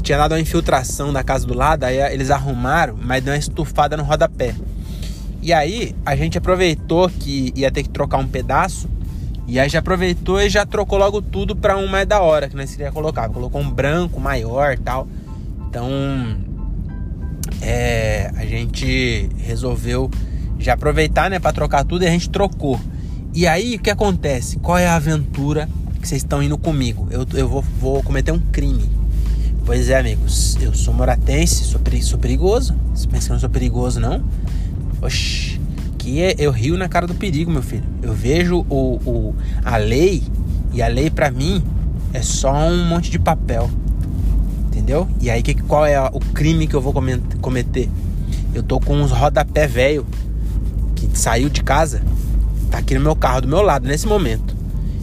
Tinha 0.03 0.19
dado 0.19 0.33
uma 0.33 0.41
infiltração 0.41 1.13
da 1.13 1.23
casa 1.23 1.47
do 1.47 1.55
lado, 1.55 1.85
aí 1.85 1.99
eles 2.13 2.31
arrumaram, 2.31 2.97
mas 3.01 3.23
deu 3.23 3.33
uma 3.33 3.39
estufada 3.39 3.97
no 3.97 4.03
rodapé. 4.03 4.55
E 5.41 5.53
aí 5.53 5.95
a 6.05 6.17
gente 6.17 6.37
aproveitou 6.37 7.09
que 7.09 7.53
ia 7.55 7.71
ter 7.71 7.83
que 7.83 7.89
trocar 7.89 8.19
um 8.19 8.27
pedaço. 8.27 8.89
E 9.47 9.61
aí 9.61 9.69
já 9.69 9.81
aproveitou 9.81 10.41
e 10.41 10.49
já 10.49 10.65
trocou 10.65 10.99
logo 10.99 11.21
tudo 11.21 11.55
para 11.55 11.77
um 11.77 11.87
mais 11.87 12.07
da 12.07 12.21
hora 12.21 12.49
que 12.49 12.57
nós 12.57 12.71
queria 12.71 12.91
colocar. 12.91 13.29
Colocou 13.29 13.61
um 13.61 13.71
branco 13.71 14.21
maior 14.21 14.79
tal. 14.79 15.07
Então 15.69 15.89
é, 17.61 18.31
a 18.37 18.45
gente 18.45 19.29
resolveu 19.39 20.11
já 20.59 20.75
aproveitar 20.75 21.29
né, 21.29 21.39
para 21.39 21.53
trocar 21.53 21.85
tudo 21.85 22.05
e 22.05 22.07
a 22.07 22.11
gente 22.11 22.31
trocou. 22.31 22.81
E 23.35 23.47
aí 23.47 23.77
o 23.77 23.79
que 23.79 23.91
acontece? 23.91 24.59
Qual 24.59 24.79
é 24.79 24.87
a 24.87 24.95
aventura 24.95 25.69
que 26.01 26.09
vocês 26.09 26.23
estão 26.23 26.43
indo 26.43 26.57
comigo? 26.57 27.09
Eu, 27.11 27.27
eu 27.35 27.49
vou, 27.49 27.63
vou 27.63 28.03
cometer 28.03 28.33
um 28.33 28.39
crime. 28.39 28.89
Pois 29.67 29.89
é, 29.89 29.99
amigos, 29.99 30.57
eu 30.61 30.75
sou 30.75 30.93
moratense, 30.93 31.65
sou, 31.65 31.81
sou 32.03 32.19
perigoso. 32.19 32.77
Você 32.95 33.09
pensa 33.09 33.27
que 33.27 33.33
eu 33.33 33.35
não 33.35 33.41
sou 33.41 33.51
perigoso, 33.51 33.99
não? 33.99 34.23
Oxi, 35.03 35.54
que 36.05 36.21
é, 36.21 36.35
eu 36.37 36.51
rio 36.51 36.77
na 36.77 36.87
cara 36.87 37.07
do 37.07 37.15
perigo, 37.15 37.51
meu 37.51 37.63
filho. 37.63 37.83
Eu 38.03 38.13
vejo 38.13 38.67
o, 38.69 39.01
o, 39.07 39.35
a 39.65 39.79
lei 39.79 40.23
e 40.71 40.83
a 40.83 40.87
lei 40.87 41.09
para 41.09 41.31
mim 41.31 41.65
é 42.13 42.21
só 42.21 42.53
um 42.53 42.85
monte 42.87 43.11
de 43.11 43.19
papel. 43.19 43.71
Entendeu? 44.67 45.09
E 45.19 45.31
aí 45.31 45.43
que, 45.43 45.55
qual 45.55 45.87
é 45.87 45.99
o 45.99 46.21
crime 46.21 46.67
que 46.67 46.75
eu 46.75 46.81
vou 46.83 46.93
cometer? 47.41 47.89
Eu 48.53 48.63
tô 48.63 48.79
com 48.79 48.95
uns 48.95 49.13
rodapé 49.13 49.67
velho 49.67 50.07
que 50.95 51.09
saiu 51.15 51.49
de 51.49 51.63
casa, 51.63 52.03
tá 52.71 52.79
aqui 52.79 52.95
no 52.95 53.01
meu 53.01 53.17
carro 53.17 53.41
do 53.41 53.49
meu 53.49 53.63
lado 53.63 53.89
nesse 53.89 54.07
momento. 54.07 54.55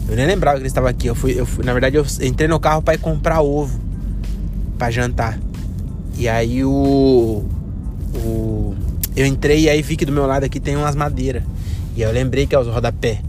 Eu 0.08 0.14
nem 0.14 0.24
lembrava 0.24 0.58
que 0.58 0.62
ele 0.62 0.68
estava 0.68 0.88
aqui. 0.88 1.08
Eu 1.08 1.16
fui, 1.16 1.32
eu 1.32 1.44
fui, 1.44 1.64
na 1.64 1.72
verdade 1.72 1.96
eu 1.96 2.06
entrei 2.20 2.46
no 2.46 2.60
carro 2.60 2.80
para 2.80 2.94
ir 2.94 2.98
comprar 2.98 3.40
ovo 3.40 3.76
para 4.78 4.88
jantar. 4.92 5.36
E 6.16 6.28
aí 6.28 6.64
o 6.64 7.42
o 8.14 8.91
eu 9.16 9.26
entrei 9.26 9.60
e 9.60 9.70
aí 9.70 9.82
vi 9.82 9.96
que 9.96 10.06
do 10.06 10.12
meu 10.12 10.26
lado 10.26 10.44
aqui 10.44 10.58
tem 10.58 10.76
umas 10.76 10.94
madeiras. 10.94 11.42
E 11.94 12.02
aí 12.02 12.08
eu 12.08 12.12
lembrei 12.12 12.46
que 12.46 12.54
é 12.54 12.58
os 12.58 12.66
rodapé. 12.66 13.20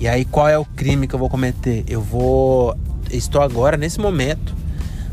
E 0.00 0.06
aí 0.06 0.24
qual 0.24 0.48
é 0.48 0.58
o 0.58 0.64
crime 0.64 1.06
que 1.06 1.14
eu 1.14 1.18
vou 1.18 1.28
cometer? 1.28 1.84
Eu 1.88 2.00
vou. 2.00 2.76
Estou 3.10 3.42
agora, 3.42 3.76
nesse 3.76 4.00
momento, 4.00 4.54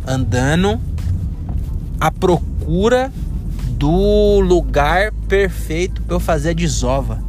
andando 0.06 0.80
à 2.00 2.12
procura 2.12 3.12
do 3.78 4.40
lugar 4.40 5.12
perfeito 5.28 6.01
para 6.04 6.16
eu 6.16 6.20
fazer 6.20 6.51
a 6.51 6.54
desova. 6.54 7.22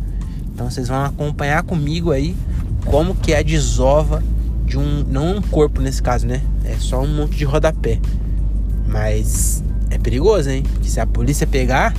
Então 0.52 0.70
vocês 0.70 0.88
vão 0.88 1.04
acompanhar 1.04 1.62
comigo 1.62 2.10
aí 2.10 2.36
como 2.84 3.14
que 3.14 3.32
é 3.32 3.38
a 3.38 3.42
desova 3.42 4.22
de 4.66 4.78
um. 4.78 5.04
Não 5.08 5.36
um 5.36 5.42
corpo 5.42 5.80
nesse 5.80 6.02
caso, 6.02 6.26
né? 6.26 6.42
É 6.64 6.76
só 6.78 7.02
um 7.02 7.08
monte 7.08 7.36
de 7.36 7.44
rodapé. 7.44 7.98
Mas 8.86 9.64
é 9.90 9.98
perigoso, 9.98 10.50
hein? 10.50 10.62
Porque 10.62 10.88
se 10.88 11.00
a 11.00 11.06
polícia 11.06 11.46
pegar, 11.46 11.94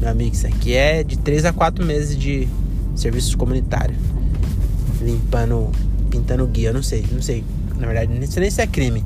meu 0.00 0.10
amigo, 0.10 0.34
isso 0.34 0.46
aqui 0.46 0.74
é 0.74 1.02
de 1.02 1.18
3 1.18 1.44
a 1.44 1.52
4 1.52 1.84
meses 1.84 2.16
de 2.16 2.48
serviços 2.94 3.34
comunitários. 3.34 3.98
Limpando, 5.00 5.70
pintando 6.10 6.46
guia, 6.46 6.72
não 6.72 6.82
sei, 6.82 7.04
não 7.10 7.22
sei. 7.22 7.44
Na 7.76 7.86
verdade, 7.86 8.12
não 8.12 8.26
sei 8.26 8.42
nem 8.42 8.50
se 8.50 8.60
é 8.62 8.66
crime. 8.66 9.04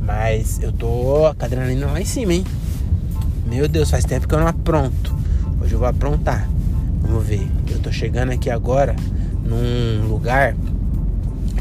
Mas 0.00 0.60
eu 0.62 0.72
tô 0.72 1.26
a 1.26 1.30
adrenalina 1.30 1.86
lá 1.86 2.00
em 2.00 2.04
cima, 2.04 2.32
hein? 2.32 2.44
Meu 3.46 3.68
Deus, 3.68 3.90
faz 3.90 4.04
tempo 4.04 4.26
que 4.26 4.34
eu 4.34 4.40
não 4.40 4.46
apronto. 4.46 5.14
Hoje 5.60 5.72
eu 5.74 5.78
vou 5.78 5.88
aprontar. 5.88 6.48
Vamos 7.02 7.26
ver. 7.26 7.46
Eu 7.70 7.78
tô 7.78 7.92
chegando 7.92 8.30
aqui 8.30 8.50
agora 8.50 8.94
num 9.44 10.06
lugar 10.08 10.54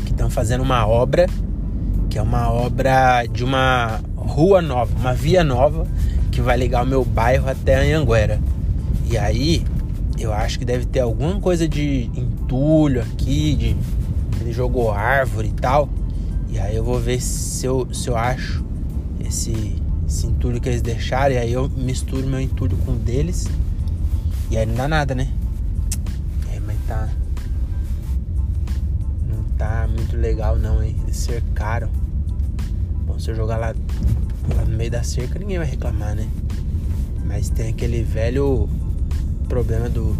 que 0.04 0.12
estão 0.12 0.30
fazendo 0.30 0.62
uma 0.62 0.86
obra, 0.86 1.28
que 2.10 2.18
é 2.18 2.22
uma 2.22 2.52
obra 2.52 3.26
de 3.32 3.44
uma 3.44 4.02
rua 4.16 4.62
nova, 4.62 4.94
uma 5.00 5.14
via 5.14 5.44
nova 5.44 5.88
que 6.38 6.41
vai 6.41 6.56
ligar 6.56 6.84
o 6.84 6.88
meu 6.88 7.03
bairro 7.03 7.50
até 7.50 7.82
Anhanguera. 7.82 8.39
E 9.10 9.17
aí, 9.17 9.65
eu 10.20 10.32
acho 10.32 10.60
que 10.60 10.65
deve 10.65 10.86
ter 10.86 11.00
alguma 11.00 11.41
coisa 11.41 11.67
de 11.67 12.12
entulho 12.15 13.01
aqui, 13.01 13.56
de 13.56 13.75
ele 14.39 14.53
jogou 14.53 14.91
árvore 14.91 15.48
e 15.48 15.53
tal. 15.53 15.89
E 16.48 16.60
aí 16.60 16.75
eu 16.75 16.84
vou 16.84 17.00
ver 17.00 17.20
se 17.20 17.65
eu, 17.65 17.91
se 17.91 18.08
eu 18.08 18.15
acho 18.15 18.63
esse, 19.20 19.82
esse 20.08 20.27
entulho 20.27 20.62
que 20.62 20.70
eles 20.70 20.84
deixaram. 20.84 21.34
E 21.34 21.39
aí 21.39 21.51
eu 21.51 21.67
misturo 21.75 22.27
meu 22.27 22.39
entulho 22.39 22.77
com 22.86 22.91
o 22.91 22.96
deles. 22.96 23.48
E 24.51 24.58
aí 24.60 24.65
não 24.67 24.75
dá 24.75 24.88
nada, 24.88 25.15
né? 25.15 25.34
É, 26.53 26.60
mas 26.60 26.77
tá. 26.88 27.10
Não 29.27 29.44
tá 29.58 29.88
muito 29.89 30.15
legal 30.15 30.56
não, 30.56 30.84
hein? 30.84 30.96
Eles 31.03 31.17
cercaram. 31.17 31.89
Bom, 33.08 33.17
se 33.17 33.32
eu 33.32 33.36
jogar 33.36 33.58
lá 33.58 33.74
lá 34.56 34.66
no 34.66 34.75
meio 34.75 34.92
da 34.92 35.04
cerca 35.04 35.39
ninguém 35.39 35.58
vai 35.58 35.68
reclamar, 35.68 36.16
né? 36.16 36.27
Mas 37.25 37.50
tem 37.50 37.70
aquele 37.70 38.04
velho 38.04 38.70
problema 39.48 39.89
do 39.89 40.16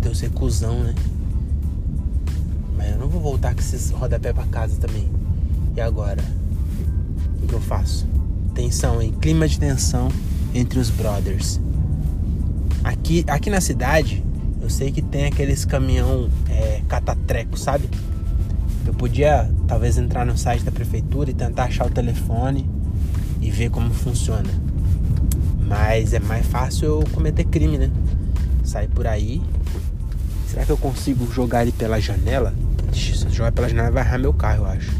de 0.00 0.08
eu 0.08 0.14
ser 0.14 0.30
cuzão, 0.30 0.82
né? 0.82 0.94
Mas 2.76 2.90
eu 2.90 2.98
não 2.98 3.08
vou 3.08 3.20
voltar 3.20 3.54
com 3.54 3.60
esses 3.60 3.90
rodapé 3.90 4.32
pra 4.32 4.44
casa 4.46 4.76
também. 4.76 5.08
E 5.76 5.80
agora? 5.80 6.22
O 7.42 7.46
que 7.46 7.54
eu 7.54 7.60
faço? 7.60 8.06
Tensão, 8.54 9.00
hein? 9.00 9.14
Clima 9.20 9.46
de 9.46 9.58
tensão 9.58 10.08
entre 10.52 10.78
os 10.78 10.90
brothers. 10.90 11.60
Aqui, 12.82 13.24
aqui 13.28 13.48
na 13.48 13.60
cidade, 13.60 14.24
eu 14.60 14.68
sei 14.68 14.90
que 14.90 15.00
tem 15.00 15.26
aqueles 15.26 15.64
caminhão 15.64 16.28
é, 16.50 16.82
catatreco, 16.88 17.56
sabe? 17.56 17.88
Eu 18.84 18.92
podia 18.92 19.48
talvez 19.68 19.96
entrar 19.96 20.26
no 20.26 20.36
site 20.36 20.64
da 20.64 20.72
prefeitura 20.72 21.30
e 21.30 21.34
tentar 21.34 21.64
achar 21.64 21.86
o 21.86 21.90
telefone 21.90 22.68
e 23.42 23.50
ver 23.50 23.68
como 23.68 23.92
funciona. 23.92 24.48
Mas 25.66 26.14
é 26.14 26.20
mais 26.20 26.46
fácil 26.46 26.86
eu 26.86 27.04
cometer 27.12 27.44
crime, 27.44 27.76
né? 27.76 27.90
Sair 28.64 28.88
por 28.88 29.06
aí. 29.06 29.42
Será 30.48 30.64
que 30.64 30.70
eu 30.70 30.76
consigo 30.76 31.30
jogar 31.32 31.62
ele 31.62 31.72
pela 31.72 32.00
janela? 32.00 32.54
Se 32.92 33.28
jogar 33.30 33.52
pela 33.52 33.68
janela 33.68 33.90
vai 33.90 34.04
errar 34.04 34.18
meu 34.18 34.32
carro, 34.32 34.64
eu 34.64 34.66
acho. 34.66 34.92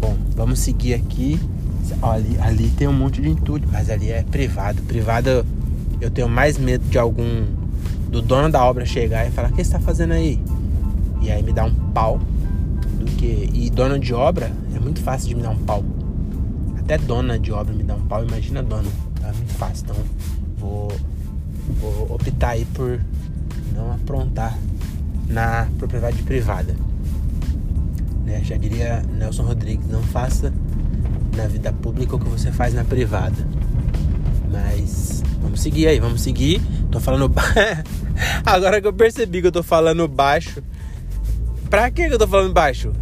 Bom, 0.00 0.16
vamos 0.36 0.60
seguir 0.60 0.94
aqui. 0.94 1.40
ali, 2.02 2.38
ali 2.40 2.70
tem 2.70 2.86
um 2.86 2.92
monte 2.92 3.20
de 3.20 3.28
entulho, 3.28 3.68
mas 3.72 3.90
ali 3.90 4.10
é 4.10 4.22
privado. 4.22 4.82
Privado 4.82 5.44
eu 6.00 6.10
tenho 6.10 6.28
mais 6.28 6.58
medo 6.58 6.84
de 6.88 6.98
algum 6.98 7.44
do 8.08 8.22
dono 8.22 8.50
da 8.50 8.62
obra 8.64 8.84
chegar 8.84 9.26
e 9.26 9.30
falar: 9.30 9.48
"O 9.48 9.52
que 9.52 9.56
você 9.56 9.62
está 9.62 9.80
fazendo 9.80 10.12
aí?" 10.12 10.38
E 11.22 11.30
aí 11.30 11.42
me 11.42 11.52
dá 11.52 11.64
um 11.64 11.74
pau 11.74 12.20
do 12.98 13.06
que 13.12 13.50
e 13.52 13.70
dono 13.70 13.98
de 13.98 14.12
obra 14.12 14.52
é 14.74 14.78
muito 14.78 15.00
fácil 15.00 15.28
de 15.28 15.34
me 15.34 15.42
dar 15.42 15.50
um 15.50 15.58
pau 15.58 15.82
até 16.86 16.98
dona 16.98 17.36
de 17.36 17.50
obra 17.50 17.74
me 17.74 17.82
dá 17.82 17.96
um 17.96 18.06
pau, 18.06 18.24
imagina 18.24 18.62
dona. 18.62 18.88
É 19.20 19.32
muito 19.32 19.52
fácil. 19.54 19.84
Então 19.84 19.96
vou, 20.56 20.92
vou 21.80 22.14
optar 22.14 22.50
aí 22.50 22.64
por 22.66 23.00
não 23.74 23.92
aprontar 23.92 24.56
na 25.28 25.66
propriedade 25.78 26.22
privada. 26.22 26.76
Né? 28.24 28.40
Já 28.44 28.56
diria 28.56 29.02
Nelson 29.02 29.42
Rodrigues, 29.42 29.88
não 29.88 30.00
faça 30.00 30.52
na 31.36 31.48
vida 31.48 31.72
pública 31.72 32.14
o 32.14 32.20
que 32.20 32.28
você 32.28 32.52
faz 32.52 32.72
na 32.72 32.84
privada. 32.84 33.36
Mas 34.48 35.24
vamos 35.42 35.60
seguir 35.60 35.88
aí, 35.88 35.98
vamos 35.98 36.20
seguir. 36.20 36.62
Tô 36.92 37.00
falando 37.00 37.34
Agora 38.46 38.80
que 38.80 38.86
eu 38.86 38.92
percebi 38.92 39.40
que 39.40 39.48
eu 39.48 39.52
tô 39.52 39.64
falando 39.64 40.06
baixo. 40.06 40.62
Pra 41.68 41.90
que 41.90 42.02
eu 42.02 42.16
tô 42.16 42.28
falando 42.28 42.52
baixo? 42.52 42.92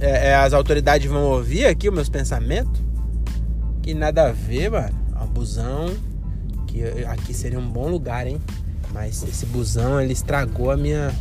É, 0.00 0.30
é, 0.30 0.34
as 0.34 0.52
autoridades 0.52 1.08
vão 1.08 1.22
ouvir 1.22 1.66
aqui 1.66 1.88
os 1.88 1.94
meus 1.94 2.08
pensamentos? 2.08 2.83
Que 3.84 3.92
nada 3.92 4.28
a 4.28 4.32
ver, 4.32 4.70
mano. 4.70 4.94
Um 5.22 5.26
busão. 5.26 5.94
Que 6.66 7.04
aqui 7.04 7.34
seria 7.34 7.58
um 7.58 7.68
bom 7.68 7.86
lugar, 7.86 8.26
hein? 8.26 8.40
Mas 8.94 9.22
esse 9.22 9.44
busão 9.44 10.00
ele 10.00 10.14
estragou 10.14 10.70
a 10.70 10.76
minha. 10.76 11.14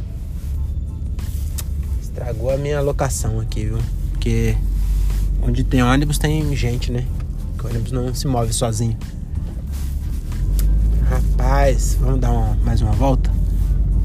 Estragou 2.01 2.50
a 2.50 2.58
minha 2.58 2.79
locação 2.79 3.41
aqui, 3.41 3.65
viu? 3.65 3.79
Porque 4.12 4.55
onde 5.41 5.65
tem 5.65 5.84
ônibus 5.84 6.17
tem 6.17 6.55
gente, 6.55 6.89
né? 6.89 7.05
Porque 7.50 7.67
o 7.67 7.70
ônibus 7.70 7.91
não 7.91 8.15
se 8.15 8.27
move 8.27 8.53
sozinho. 8.53 8.98
Rapaz, 11.10 11.98
vamos 12.00 12.22
dar 12.22 12.32
uma, 12.32 12.55
mais 12.63 12.82
uma 12.82 12.93
volta? 12.93 13.29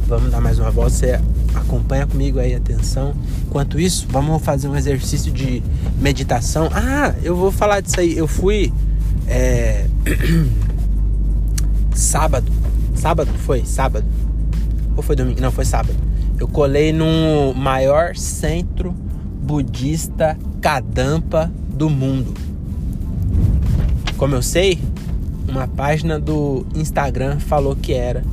Vamos 0.08 0.30
dar 0.30 0.40
mais 0.40 0.58
uma 0.58 0.70
volta. 0.70 0.88
Você 0.88 1.20
acompanha 1.54 2.06
comigo 2.06 2.38
aí, 2.38 2.54
atenção. 2.54 3.12
Enquanto 3.46 3.78
isso, 3.78 4.06
vamos 4.08 4.42
fazer 4.42 4.66
um 4.66 4.74
exercício 4.74 5.30
de 5.30 5.62
meditação. 6.00 6.70
Ah, 6.72 7.14
eu 7.22 7.36
vou 7.36 7.52
falar 7.52 7.80
disso 7.82 8.00
aí. 8.00 8.16
Eu 8.16 8.26
fui. 8.26 8.72
É... 9.26 9.86
sábado. 11.94 12.50
Sábado 12.94 13.30
foi? 13.44 13.66
Sábado. 13.66 14.06
Ou 14.96 15.02
foi 15.02 15.14
domingo? 15.14 15.42
Não, 15.42 15.52
foi 15.52 15.66
sábado. 15.66 15.98
Eu 16.40 16.48
colei 16.48 16.90
no 16.90 17.52
maior 17.52 18.16
centro 18.16 18.92
budista 19.42 20.38
Kadampa 20.62 21.52
do 21.68 21.90
mundo. 21.90 22.32
Como 24.16 24.34
eu 24.34 24.40
sei, 24.40 24.80
uma 25.46 25.68
página 25.68 26.18
do 26.18 26.64
Instagram 26.74 27.38
falou 27.40 27.76
que 27.76 27.92
era. 27.92 28.24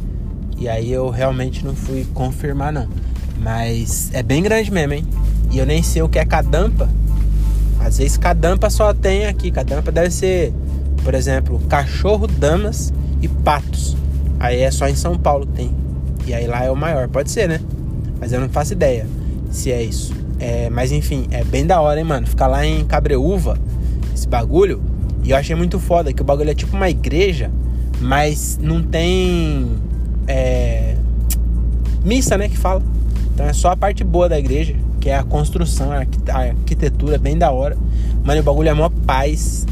E 0.57 0.69
aí 0.69 0.91
eu 0.91 1.09
realmente 1.09 1.65
não 1.65 1.75
fui 1.75 2.05
confirmar 2.13 2.71
não. 2.71 2.87
Mas 3.37 4.09
é 4.13 4.23
bem 4.23 4.41
grande 4.41 4.71
mesmo, 4.71 4.93
hein? 4.93 5.05
E 5.51 5.57
eu 5.57 5.65
nem 5.65 5.83
sei 5.83 6.01
o 6.01 6.09
que 6.09 6.19
é 6.19 6.25
cadampa. 6.25 6.89
Às 7.79 7.97
vezes 7.97 8.17
cadampa 8.17 8.69
só 8.69 8.93
tem 8.93 9.25
aqui. 9.25 9.51
Cadampa 9.51 9.91
deve 9.91 10.11
ser, 10.11 10.53
por 11.03 11.13
exemplo, 11.13 11.59
cachorro, 11.69 12.27
damas 12.27 12.93
e 13.21 13.27
patos. 13.27 13.95
Aí 14.39 14.61
é 14.61 14.71
só 14.71 14.87
em 14.87 14.95
São 14.95 15.17
Paulo 15.17 15.45
que 15.45 15.53
tem. 15.53 15.71
E 16.25 16.33
aí 16.33 16.47
lá 16.47 16.63
é 16.63 16.71
o 16.71 16.75
maior. 16.75 17.07
Pode 17.07 17.29
ser, 17.29 17.47
né? 17.47 17.59
Mas 18.19 18.31
eu 18.31 18.39
não 18.39 18.49
faço 18.49 18.73
ideia 18.73 19.05
se 19.55 19.71
é 19.71 19.81
isso. 19.81 20.13
É, 20.39 20.69
mas 20.69 20.91
enfim, 20.91 21.27
é 21.31 21.43
bem 21.43 21.65
da 21.65 21.79
hora, 21.79 21.99
hein, 21.99 22.05
mano? 22.05 22.27
Ficar 22.27 22.47
lá 22.47 22.65
em 22.65 22.83
Cabreúva, 22.85 23.57
esse 24.13 24.27
bagulho. 24.27 24.81
E 25.23 25.31
eu 25.31 25.37
achei 25.37 25.55
muito 25.55 25.79
foda 25.79 26.13
que 26.13 26.21
o 26.21 26.25
bagulho 26.25 26.51
é 26.51 26.53
tipo 26.53 26.75
uma 26.75 26.89
igreja, 26.89 27.49
mas 27.99 28.59
não 28.61 28.83
tem. 28.83 29.67
É, 30.27 30.95
missa, 32.03 32.37
né? 32.37 32.49
Que 32.49 32.57
fala. 32.57 32.81
Então 33.33 33.45
é 33.45 33.53
só 33.53 33.71
a 33.71 33.77
parte 33.77 34.03
boa 34.03 34.29
da 34.29 34.39
igreja, 34.39 34.75
que 35.01 35.09
é 35.09 35.17
a 35.17 35.23
construção, 35.23 35.91
a 35.91 35.97
arquitetura, 35.97 37.17
bem 37.17 37.37
da 37.37 37.51
hora. 37.51 37.77
Mano, 38.23 38.41
o 38.41 38.43
bagulho 38.43 38.69
é 38.69 38.73
mó 38.73 38.89
paz, 39.05 39.65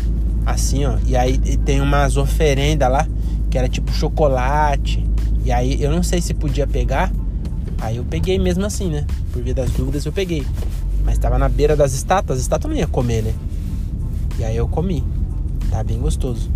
assim, 0.46 0.86
ó. 0.86 0.98
E 1.06 1.16
aí 1.16 1.38
tem 1.38 1.82
umas 1.82 2.18
oferendas 2.18 2.92
lá, 2.92 3.08
que 3.50 3.58
era 3.58 3.70
tipo 3.70 3.92
chocolate. 3.92 5.06
E 5.46 5.52
aí 5.52 5.82
eu 5.82 5.92
não 5.92 6.04
sei 6.04 6.22
se 6.22 6.34
podia 6.34 6.68
pegar. 6.68 7.12
Aí 7.82 7.98
eu 7.98 8.04
peguei 8.04 8.38
mesmo 8.38 8.66
assim, 8.66 8.90
né? 8.90 9.06
Por 9.32 9.42
via 9.42 9.54
das 9.54 9.72
dúvidas 9.72 10.06
eu 10.06 10.12
peguei. 10.12 10.46
Mas 11.04 11.18
tava 11.18 11.38
na 11.38 11.50
beira 11.50 11.76
das 11.76 11.94
estátuas, 11.94 12.40
as 12.40 12.44
estátuas 12.44 12.72
não 12.72 12.80
ia 12.80 12.88
comer, 12.88 13.24
né? 13.24 13.34
E 14.40 14.44
aí 14.44 14.56
eu 14.56 14.68
comi. 14.68 15.04
Tá 15.70 15.84
bem 15.84 16.00
gostoso. 16.00 16.50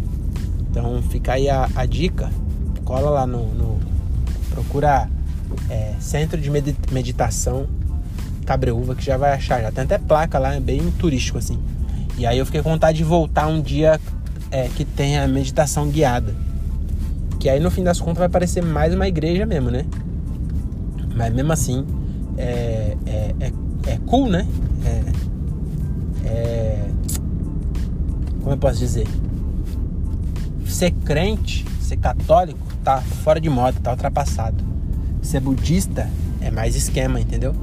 Então 0.70 1.02
fica 1.04 1.34
aí 1.34 1.50
a, 1.50 1.70
a 1.76 1.86
dica. 1.86 2.30
Cola 2.88 3.10
lá 3.10 3.28
no. 3.28 3.54
no 3.54 3.80
procura 4.50 5.10
é, 5.70 5.94
Centro 6.00 6.40
de 6.40 6.50
Meditação 6.90 7.68
Cabreúva, 8.46 8.96
que 8.96 9.04
já 9.04 9.18
vai 9.18 9.34
achar. 9.34 9.62
Já 9.62 9.74
tem 9.74 9.84
até 9.84 9.98
placa 9.98 10.40
lá, 10.40 10.56
é 10.56 10.60
bem 10.62 10.90
turístico 10.92 11.38
assim. 11.38 11.60
E 12.18 12.26
aí 12.26 12.38
eu 12.38 12.46
fiquei 12.46 12.62
com 12.62 12.70
vontade 12.70 13.00
de 13.00 13.04
voltar 13.04 13.48
um 13.48 13.62
dia 13.62 14.00
é, 14.50 14.70
que 14.70 14.86
tenha 14.86 15.28
meditação 15.28 15.90
guiada. 15.90 16.34
Que 17.42 17.50
aí 17.50 17.60
no 17.60 17.70
fim 17.70 17.84
das 17.84 18.00
contas 18.00 18.20
vai 18.20 18.30
parecer 18.30 18.64
mais 18.64 18.96
uma 18.96 19.06
igreja 19.06 19.46
mesmo, 19.46 19.70
né? 19.70 19.86
Mas 21.14 21.34
mesmo 21.34 21.52
assim 21.52 21.86
é, 22.38 22.96
é, 23.06 23.36
é, 23.42 23.52
é 23.88 24.00
cool, 24.06 24.30
né? 24.30 24.48
É, 24.86 25.04
é, 26.26 26.90
como 28.40 28.54
eu 28.54 28.58
posso 28.58 28.80
dizer? 28.80 29.08
Ser 30.66 30.92
crente, 30.92 31.66
ser 31.88 31.98
católico, 31.98 32.60
tá 32.84 33.02
fora 33.02 33.40
de 33.40 33.50
moda, 33.50 33.80
tá 33.82 33.92
ultrapassado 33.92 34.68
ser 35.28 35.42
budista 35.42 36.10
é 36.40 36.50
mais 36.50 36.76
esquema, 36.76 37.20
entendeu? 37.20 37.54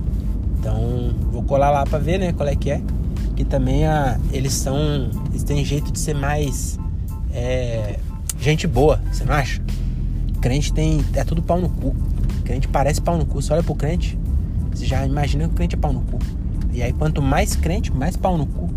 Então 0.58 1.14
vou 1.32 1.42
colar 1.42 1.70
lá 1.70 1.84
pra 1.84 1.98
ver, 1.98 2.18
né, 2.18 2.32
qual 2.32 2.48
é 2.48 2.54
que 2.54 2.70
é. 2.70 2.80
Que 3.34 3.44
também 3.44 3.86
a, 3.86 4.18
eles 4.32 4.52
são. 4.52 5.10
Eles 5.30 5.42
têm 5.42 5.64
jeito 5.64 5.90
de 5.90 5.98
ser 5.98 6.14
mais. 6.14 6.78
É, 7.32 7.98
gente 8.38 8.66
boa, 8.66 9.00
você 9.10 9.24
não 9.24 9.34
acha? 9.34 9.60
Crente 10.40 10.72
tem. 10.72 11.04
É 11.14 11.24
tudo 11.24 11.42
pau 11.42 11.60
no 11.60 11.68
cu. 11.68 11.96
Crente 12.44 12.68
parece 12.68 13.00
pau 13.00 13.16
no 13.16 13.26
cu. 13.26 13.42
Você 13.42 13.52
olha 13.52 13.62
pro 13.62 13.74
crente, 13.74 14.18
você 14.72 14.84
já 14.84 15.04
imagina 15.04 15.44
que 15.44 15.50
o 15.50 15.54
crente 15.54 15.74
é 15.74 15.78
pau 15.78 15.92
no 15.92 16.02
cu. 16.02 16.18
E 16.72 16.82
aí 16.82 16.92
quanto 16.92 17.20
mais 17.20 17.56
crente, 17.56 17.92
mais 17.92 18.16
pau 18.16 18.38
no 18.38 18.46
cu. 18.46 18.70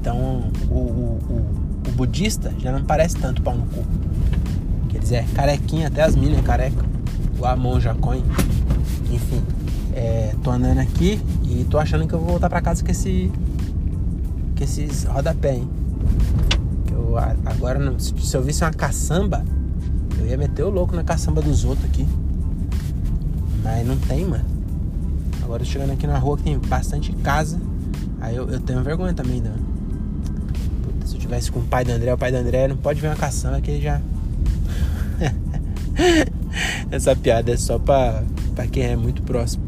Então 0.00 0.50
o, 0.70 0.74
o, 0.74 1.18
o, 1.30 1.65
o 1.86 1.90
budista 1.92 2.52
já 2.58 2.72
não 2.72 2.84
parece 2.84 3.16
tanto 3.16 3.42
pau 3.42 3.54
no 3.54 3.66
cu. 3.66 3.84
Quer 4.88 4.98
dizer, 4.98 5.24
carequinha, 5.34 5.88
até 5.88 6.02
as 6.02 6.16
minas 6.16 6.40
careca. 6.42 6.84
O 7.38 7.44
Amon 7.44 7.78
Jacon. 7.80 8.22
Enfim, 9.10 9.42
é, 9.94 10.34
tô 10.42 10.50
andando 10.50 10.78
aqui 10.78 11.20
e 11.44 11.64
tô 11.64 11.78
achando 11.78 12.06
que 12.06 12.14
eu 12.14 12.18
vou 12.18 12.30
voltar 12.30 12.48
pra 12.48 12.60
casa 12.60 12.84
com 12.84 12.90
esse. 12.90 13.30
com 14.56 14.64
esses 14.64 15.04
rodapé, 15.04 15.54
hein? 15.54 15.68
Que 16.86 16.92
eu, 16.92 17.16
agora, 17.18 17.78
não, 17.78 17.98
se 17.98 18.36
eu 18.36 18.42
visse 18.42 18.64
uma 18.64 18.72
caçamba, 18.72 19.44
eu 20.18 20.26
ia 20.26 20.36
meter 20.36 20.64
o 20.64 20.70
louco 20.70 20.94
na 20.94 21.04
caçamba 21.04 21.40
dos 21.40 21.64
outros 21.64 21.84
aqui. 21.86 22.06
Mas 23.62 23.86
não 23.86 23.96
tem, 23.96 24.24
mano. 24.24 24.44
Agora 25.42 25.64
chegando 25.64 25.92
aqui 25.92 26.06
na 26.06 26.18
rua 26.18 26.36
que 26.36 26.42
tem 26.42 26.58
bastante 26.58 27.12
casa. 27.12 27.60
Aí 28.20 28.34
eu, 28.34 28.48
eu 28.50 28.60
tenho 28.60 28.82
vergonha 28.82 29.14
também, 29.14 29.40
né? 29.40 29.52
Tivesse 31.26 31.50
com 31.50 31.58
o 31.58 31.64
pai 31.64 31.84
do 31.84 31.90
André, 31.90 32.14
o 32.14 32.18
pai 32.18 32.30
do 32.30 32.36
André 32.36 32.68
não 32.68 32.76
pode 32.76 33.00
ver 33.00 33.08
uma 33.08 33.16
caçamba 33.16 33.60
que 33.60 33.70
ele 33.70 33.82
já 33.82 34.00
Essa 36.90 37.16
piada 37.16 37.52
é 37.52 37.56
só 37.56 37.78
pra, 37.78 38.22
pra 38.54 38.66
quem 38.66 38.84
é 38.84 38.96
muito 38.96 39.22
próximo. 39.22 39.64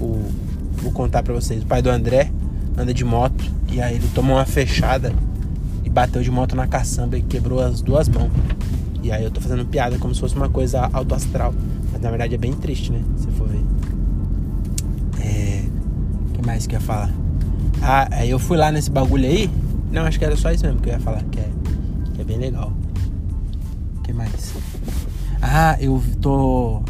O, 0.00 0.28
vou 0.72 0.90
contar 0.92 1.22
pra 1.22 1.32
vocês. 1.32 1.62
O 1.62 1.66
pai 1.66 1.80
do 1.80 1.90
André 1.90 2.30
anda 2.76 2.92
de 2.92 3.04
moto 3.04 3.44
e 3.70 3.80
aí 3.80 3.94
ele 3.94 4.08
tomou 4.14 4.36
uma 4.36 4.44
fechada 4.44 5.12
e 5.84 5.90
bateu 5.90 6.22
de 6.22 6.30
moto 6.30 6.56
na 6.56 6.66
caçamba 6.66 7.16
e 7.16 7.22
quebrou 7.22 7.60
as 7.60 7.80
duas 7.80 8.08
mãos. 8.08 8.30
E 9.02 9.12
aí 9.12 9.22
eu 9.22 9.30
tô 9.30 9.40
fazendo 9.40 9.64
piada 9.64 9.98
como 9.98 10.12
se 10.12 10.20
fosse 10.20 10.34
uma 10.34 10.48
coisa 10.48 10.90
auto 10.92 11.14
astral. 11.14 11.54
Mas 11.92 12.00
na 12.00 12.10
verdade 12.10 12.34
é 12.34 12.38
bem 12.38 12.52
triste, 12.52 12.90
né? 12.90 13.00
Se 13.16 13.28
for 13.28 13.48
ver. 13.48 13.64
É. 15.20 15.64
O 16.28 16.32
que 16.32 16.44
mais 16.44 16.66
que 16.66 16.74
eu 16.74 16.80
ia 16.80 16.84
falar? 16.84 17.14
Ah, 17.80 18.08
aí 18.10 18.30
eu 18.30 18.38
fui 18.38 18.56
lá 18.56 18.72
nesse 18.72 18.90
bagulho 18.90 19.26
aí. 19.26 19.48
Não, 19.90 20.02
acho 20.02 20.18
que 20.18 20.24
era 20.24 20.36
só 20.36 20.50
isso 20.50 20.64
mesmo 20.64 20.80
que 20.80 20.88
eu 20.88 20.94
ia 20.94 21.00
falar, 21.00 21.22
que 21.24 21.38
é, 21.38 21.48
que 22.14 22.20
é 22.20 22.24
bem 22.24 22.38
legal. 22.38 22.72
O 23.98 24.02
que 24.02 24.12
mais? 24.12 24.54
Ah, 25.40 25.76
eu 25.80 26.02
tô. 26.20 26.82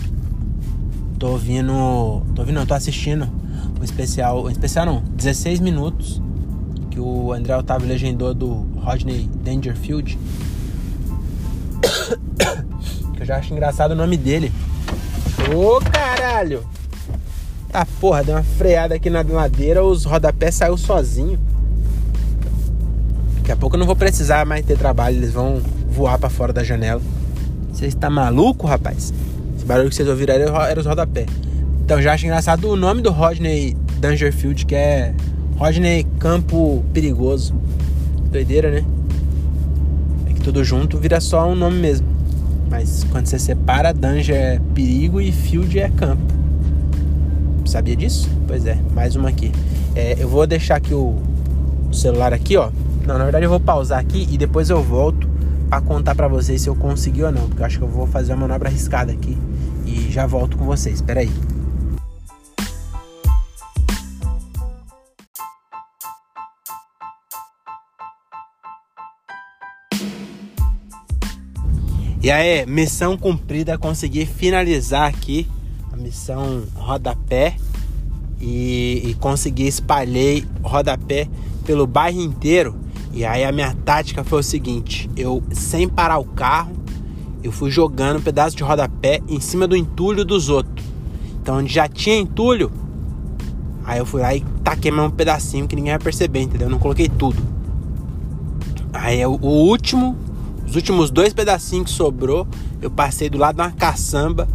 Tô 1.19 1.29
ouvindo. 1.31 1.73
Tô 2.35 2.43
ouvindo, 2.43 2.57
não, 2.57 2.67
tô 2.67 2.75
assistindo 2.75 3.29
o 3.81 3.85
especial. 3.85 4.45
O 4.45 4.51
especial 4.51 4.87
não, 4.87 5.03
16 5.15 5.61
minutos. 5.61 6.21
Que 6.91 7.01
o 7.01 7.33
André 7.33 7.57
Otávio 7.57 7.87
legendou 7.89 8.33
do 8.33 8.67
Rodney 8.81 9.29
Dangerfield. 9.43 10.19
que 13.15 13.23
eu 13.23 13.27
já 13.27 13.37
acho 13.37 13.53
engraçado 13.53 13.93
o 13.93 13.97
nome 13.97 14.17
dele. 14.17 14.53
Ô 15.55 15.79
caralho! 15.91 16.67
Tá 17.71 17.87
porra, 18.01 18.25
deu 18.25 18.35
uma 18.37 18.43
freada 18.43 18.95
aqui 18.95 19.11
na 19.11 19.21
ladeira, 19.23 19.85
os 19.85 20.05
rodapés 20.05 20.55
saiu 20.55 20.79
sozinho. 20.79 21.39
Daqui 23.47 23.53
a 23.53 23.57
pouco 23.59 23.77
eu 23.77 23.79
não 23.79 23.87
vou 23.87 23.95
precisar 23.95 24.45
mais 24.45 24.67
ter 24.67 24.77
trabalho, 24.77 25.19
eles 25.19 25.31
vão 25.31 25.63
voar 25.89 26.19
para 26.19 26.29
fora 26.29 26.53
da 26.53 26.65
janela. 26.65 27.01
Você 27.73 27.87
está 27.87 28.11
maluco, 28.11 28.67
rapaz? 28.67 29.15
Esse 29.57 29.65
barulho 29.65 29.89
que 29.89 29.95
vocês 29.95 30.09
ouviram 30.09 30.35
era 30.35 30.81
os 30.81 30.85
rodapé. 30.85 31.27
Então 31.85 32.03
já 32.03 32.13
acho 32.13 32.27
engraçado 32.27 32.69
o 32.69 32.75
nome 32.75 33.03
do 33.03 33.13
Rodney 33.13 33.77
Dangerfield, 34.01 34.67
que 34.67 34.75
é 34.75 35.15
Rodney 35.57 36.05
Campo 36.19 36.85
Perigoso. 36.93 37.55
Doideira, 38.33 38.69
né? 38.69 38.85
É 40.29 40.33
que 40.33 40.41
tudo 40.41 40.65
junto 40.65 40.99
vira 40.99 41.21
só 41.21 41.49
um 41.49 41.55
nome 41.55 41.79
mesmo. 41.79 42.09
Mas 42.69 43.05
quando 43.13 43.27
você 43.27 43.39
separa, 43.39 43.95
Danger 43.95 44.35
é 44.35 44.61
perigo 44.75 45.21
e 45.21 45.31
Field 45.31 45.79
é 45.79 45.89
campo. 45.89 46.35
Sabia 47.65 47.95
disso? 47.95 48.29
Pois 48.49 48.67
é, 48.67 48.77
mais 48.93 49.15
uma 49.15 49.29
aqui. 49.29 49.53
É, 49.95 50.17
eu 50.19 50.29
vou 50.29 50.45
deixar 50.49 50.79
aqui 50.79 50.93
o 50.93 51.15
celular 51.93 52.35
aqui, 52.35 52.57
ó. 52.57 52.71
Não, 53.07 53.17
na 53.17 53.23
verdade 53.23 53.45
eu 53.45 53.51
vou 53.51 53.61
pausar 53.61 54.01
aqui 54.01 54.27
e 54.29 54.37
depois 54.37 54.69
eu 54.69 54.83
volto 54.83 55.29
para 55.71 55.81
contar 55.81 56.17
para 56.17 56.27
vocês 56.27 56.63
se 56.63 56.69
eu 56.69 56.75
consegui 56.75 57.23
ou 57.23 57.31
não, 57.31 57.49
porque 57.49 57.63
eu 57.63 57.67
acho 57.67 57.79
que 57.79 57.85
eu 57.85 57.89
vou 57.89 58.05
fazer 58.05 58.33
uma 58.33 58.49
manobra 58.49 58.69
arriscada 58.69 59.13
aqui 59.13 59.39
e 59.87 60.11
já 60.11 60.27
volto 60.27 60.57
com 60.57 60.65
vocês. 60.65 60.97
Espera 60.97 61.21
aí. 61.21 61.31
E 72.21 72.29
aí, 72.29 72.67
missão 72.67 73.17
cumprida, 73.17 73.79
consegui 73.79 74.27
finalizar 74.27 75.09
aqui 75.09 75.47
a 75.93 75.97
missão 75.97 76.65
rodapé 76.75 77.55
e, 78.41 79.11
e 79.11 79.15
consegui 79.21 79.69
espalhei 79.69 80.45
rodapé 80.61 81.29
pelo 81.65 81.87
bairro 81.87 82.21
inteiro 82.21 82.86
e 83.17 83.25
aí 83.25 83.45
a 83.45 83.51
minha 83.51 83.75
tática 83.83 84.23
foi 84.23 84.41
o 84.41 84.43
seguinte: 84.43 85.09
eu, 85.17 85.43
sem 85.51 85.89
parar 85.89 86.19
o 86.19 86.25
carro, 86.25 86.77
eu 87.43 87.51
fui 87.51 87.71
jogando 87.71 88.19
um 88.19 88.21
pedaço 88.21 88.55
de 88.55 88.63
rodapé 88.63 89.23
em 89.27 89.41
cima 89.41 89.67
do 89.67 89.75
entulho 89.75 90.23
dos 90.23 90.51
outros. 90.51 90.85
Então, 91.41 91.57
onde 91.57 91.73
já 91.73 91.89
tinha 91.89 92.15
entulho, 92.15 92.71
aí 93.87 93.99
eu 93.99 94.05
fui 94.05 94.21
lá 94.21 94.35
e 94.35 94.45
taquei 94.63 94.91
mais 94.91 95.09
um 95.09 95.11
pedacinho 95.11 95.67
que 95.67 95.75
ninguém 95.75 95.93
vai 95.93 95.99
perceber, 95.99 96.41
entendeu? 96.41 96.67
Eu 96.67 96.71
não 96.71 96.79
coloquei 96.79 97.09
tudo. 97.09 97.43
Aí 98.93 99.25
o 99.25 99.39
último, 99.41 100.15
os 100.67 100.77
últimos 100.77 101.11
dois 101.11 101.33
pedacinhos 101.33 101.87
que 101.91 101.97
sobrou, 101.97 102.47
eu 102.83 102.91
passei 102.91 103.31
do 103.31 103.39
lado 103.39 103.57
de 103.57 103.63
uma 103.63 103.71
caçamba 103.71 104.47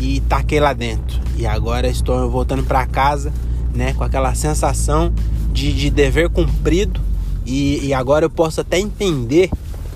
e 0.00 0.20
taquei 0.20 0.60
lá 0.60 0.72
dentro. 0.72 1.20
E 1.36 1.44
agora 1.44 1.88
estou 1.88 2.30
voltando 2.30 2.62
para 2.62 2.86
casa, 2.86 3.32
né, 3.74 3.92
com 3.94 4.04
aquela 4.04 4.36
sensação 4.36 5.12
de, 5.52 5.72
de 5.72 5.90
dever 5.90 6.28
cumprido 6.28 7.07
e, 7.48 7.86
e 7.86 7.94
agora 7.94 8.26
eu 8.26 8.30
posso 8.30 8.60
até 8.60 8.78
entender 8.78 9.48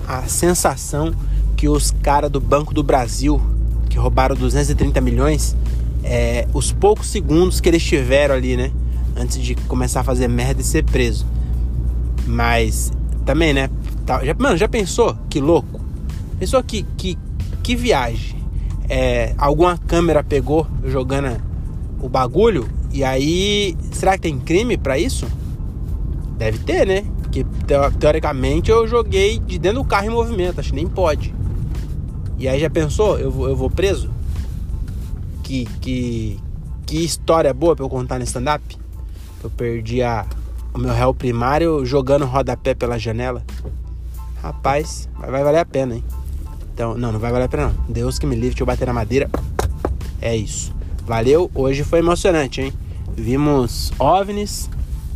a 0.07 0.23
sensação 0.23 1.13
que 1.55 1.69
os 1.69 1.91
caras 1.91 2.31
do 2.31 2.41
Banco 2.41 2.73
do 2.73 2.81
Brasil, 2.81 3.39
que 3.91 3.97
roubaram 3.97 4.35
230 4.35 4.99
milhões, 4.99 5.55
é, 6.03 6.47
os 6.51 6.71
poucos 6.71 7.05
segundos 7.07 7.61
que 7.61 7.69
eles 7.69 7.83
tiveram 7.83 8.33
ali, 8.33 8.57
né? 8.57 8.71
Antes 9.15 9.37
de 9.37 9.53
começar 9.53 9.99
a 9.99 10.03
fazer 10.03 10.27
merda 10.27 10.61
e 10.61 10.63
ser 10.63 10.83
preso. 10.83 11.27
Mas 12.25 12.91
também, 13.23 13.53
né? 13.53 13.69
Tá, 14.03 14.25
já, 14.25 14.33
mano, 14.33 14.57
já 14.57 14.67
pensou? 14.67 15.15
Que 15.29 15.39
louco. 15.39 15.79
Pensou 16.39 16.61
que, 16.63 16.81
que, 16.97 17.15
que 17.61 17.75
viagem. 17.75 18.35
É, 18.89 19.35
alguma 19.37 19.77
câmera 19.77 20.23
pegou 20.23 20.65
jogando 20.85 21.39
o 22.01 22.09
bagulho 22.09 22.67
e 22.91 23.03
aí. 23.03 23.77
Será 23.91 24.13
que 24.13 24.21
tem 24.21 24.39
crime 24.39 24.75
para 24.75 24.97
isso? 24.97 25.27
Deve 26.35 26.57
ter, 26.57 26.87
né? 26.87 27.05
Porque 27.33 27.47
teoricamente 27.99 28.69
eu 28.69 28.87
joguei 28.87 29.39
de 29.39 29.57
dentro 29.57 29.81
do 29.81 29.87
carro 29.87 30.05
em 30.05 30.11
movimento, 30.11 30.59
acho 30.59 30.69
que 30.69 30.75
nem 30.75 30.87
pode. 30.87 31.33
E 32.37 32.47
aí 32.47 32.59
já 32.59 32.69
pensou? 32.69 33.17
Eu 33.17 33.31
vou, 33.31 33.49
eu 33.49 33.55
vou 33.55 33.71
preso? 33.71 34.11
Que, 35.41 35.65
que, 35.81 36.39
que 36.85 37.03
história 37.03 37.51
boa 37.51 37.75
pra 37.75 37.83
eu 37.83 37.89
contar 37.89 38.19
no 38.19 38.23
stand-up? 38.23 38.77
Eu 39.43 39.49
perdi 39.49 40.03
a, 40.03 40.27
o 40.75 40.77
meu 40.77 40.93
réu 40.93 41.11
primário 41.11 41.83
jogando 41.83 42.23
rodapé 42.23 42.75
pela 42.75 42.99
janela. 42.99 43.43
Rapaz, 44.39 45.09
vai 45.17 45.43
valer 45.43 45.59
a 45.59 45.65
pena, 45.65 45.95
hein? 45.95 46.03
Então, 46.71 46.95
não, 46.95 47.11
não 47.11 47.19
vai 47.19 47.31
valer 47.31 47.45
a 47.45 47.49
pena 47.49 47.67
não. 47.69 47.75
Deus 47.89 48.19
que 48.19 48.27
me 48.27 48.35
livre, 48.35 48.49
deixa 48.49 48.61
eu 48.61 48.67
bater 48.67 48.85
na 48.85 48.93
madeira. 48.93 49.27
É 50.21 50.35
isso. 50.35 50.71
Valeu, 51.03 51.49
hoje 51.55 51.83
foi 51.83 51.97
emocionante, 51.97 52.61
hein? 52.61 52.73
Vimos 53.15 53.91
OVNIs, 53.97 54.69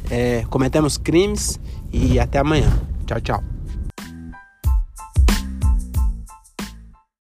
é, 0.09 0.43
cometemos 0.49 0.97
crimes 0.97 1.59
e 1.91 2.19
até 2.19 2.39
amanhã. 2.39 2.69
Tchau, 3.05 3.19
tchau. 3.21 3.56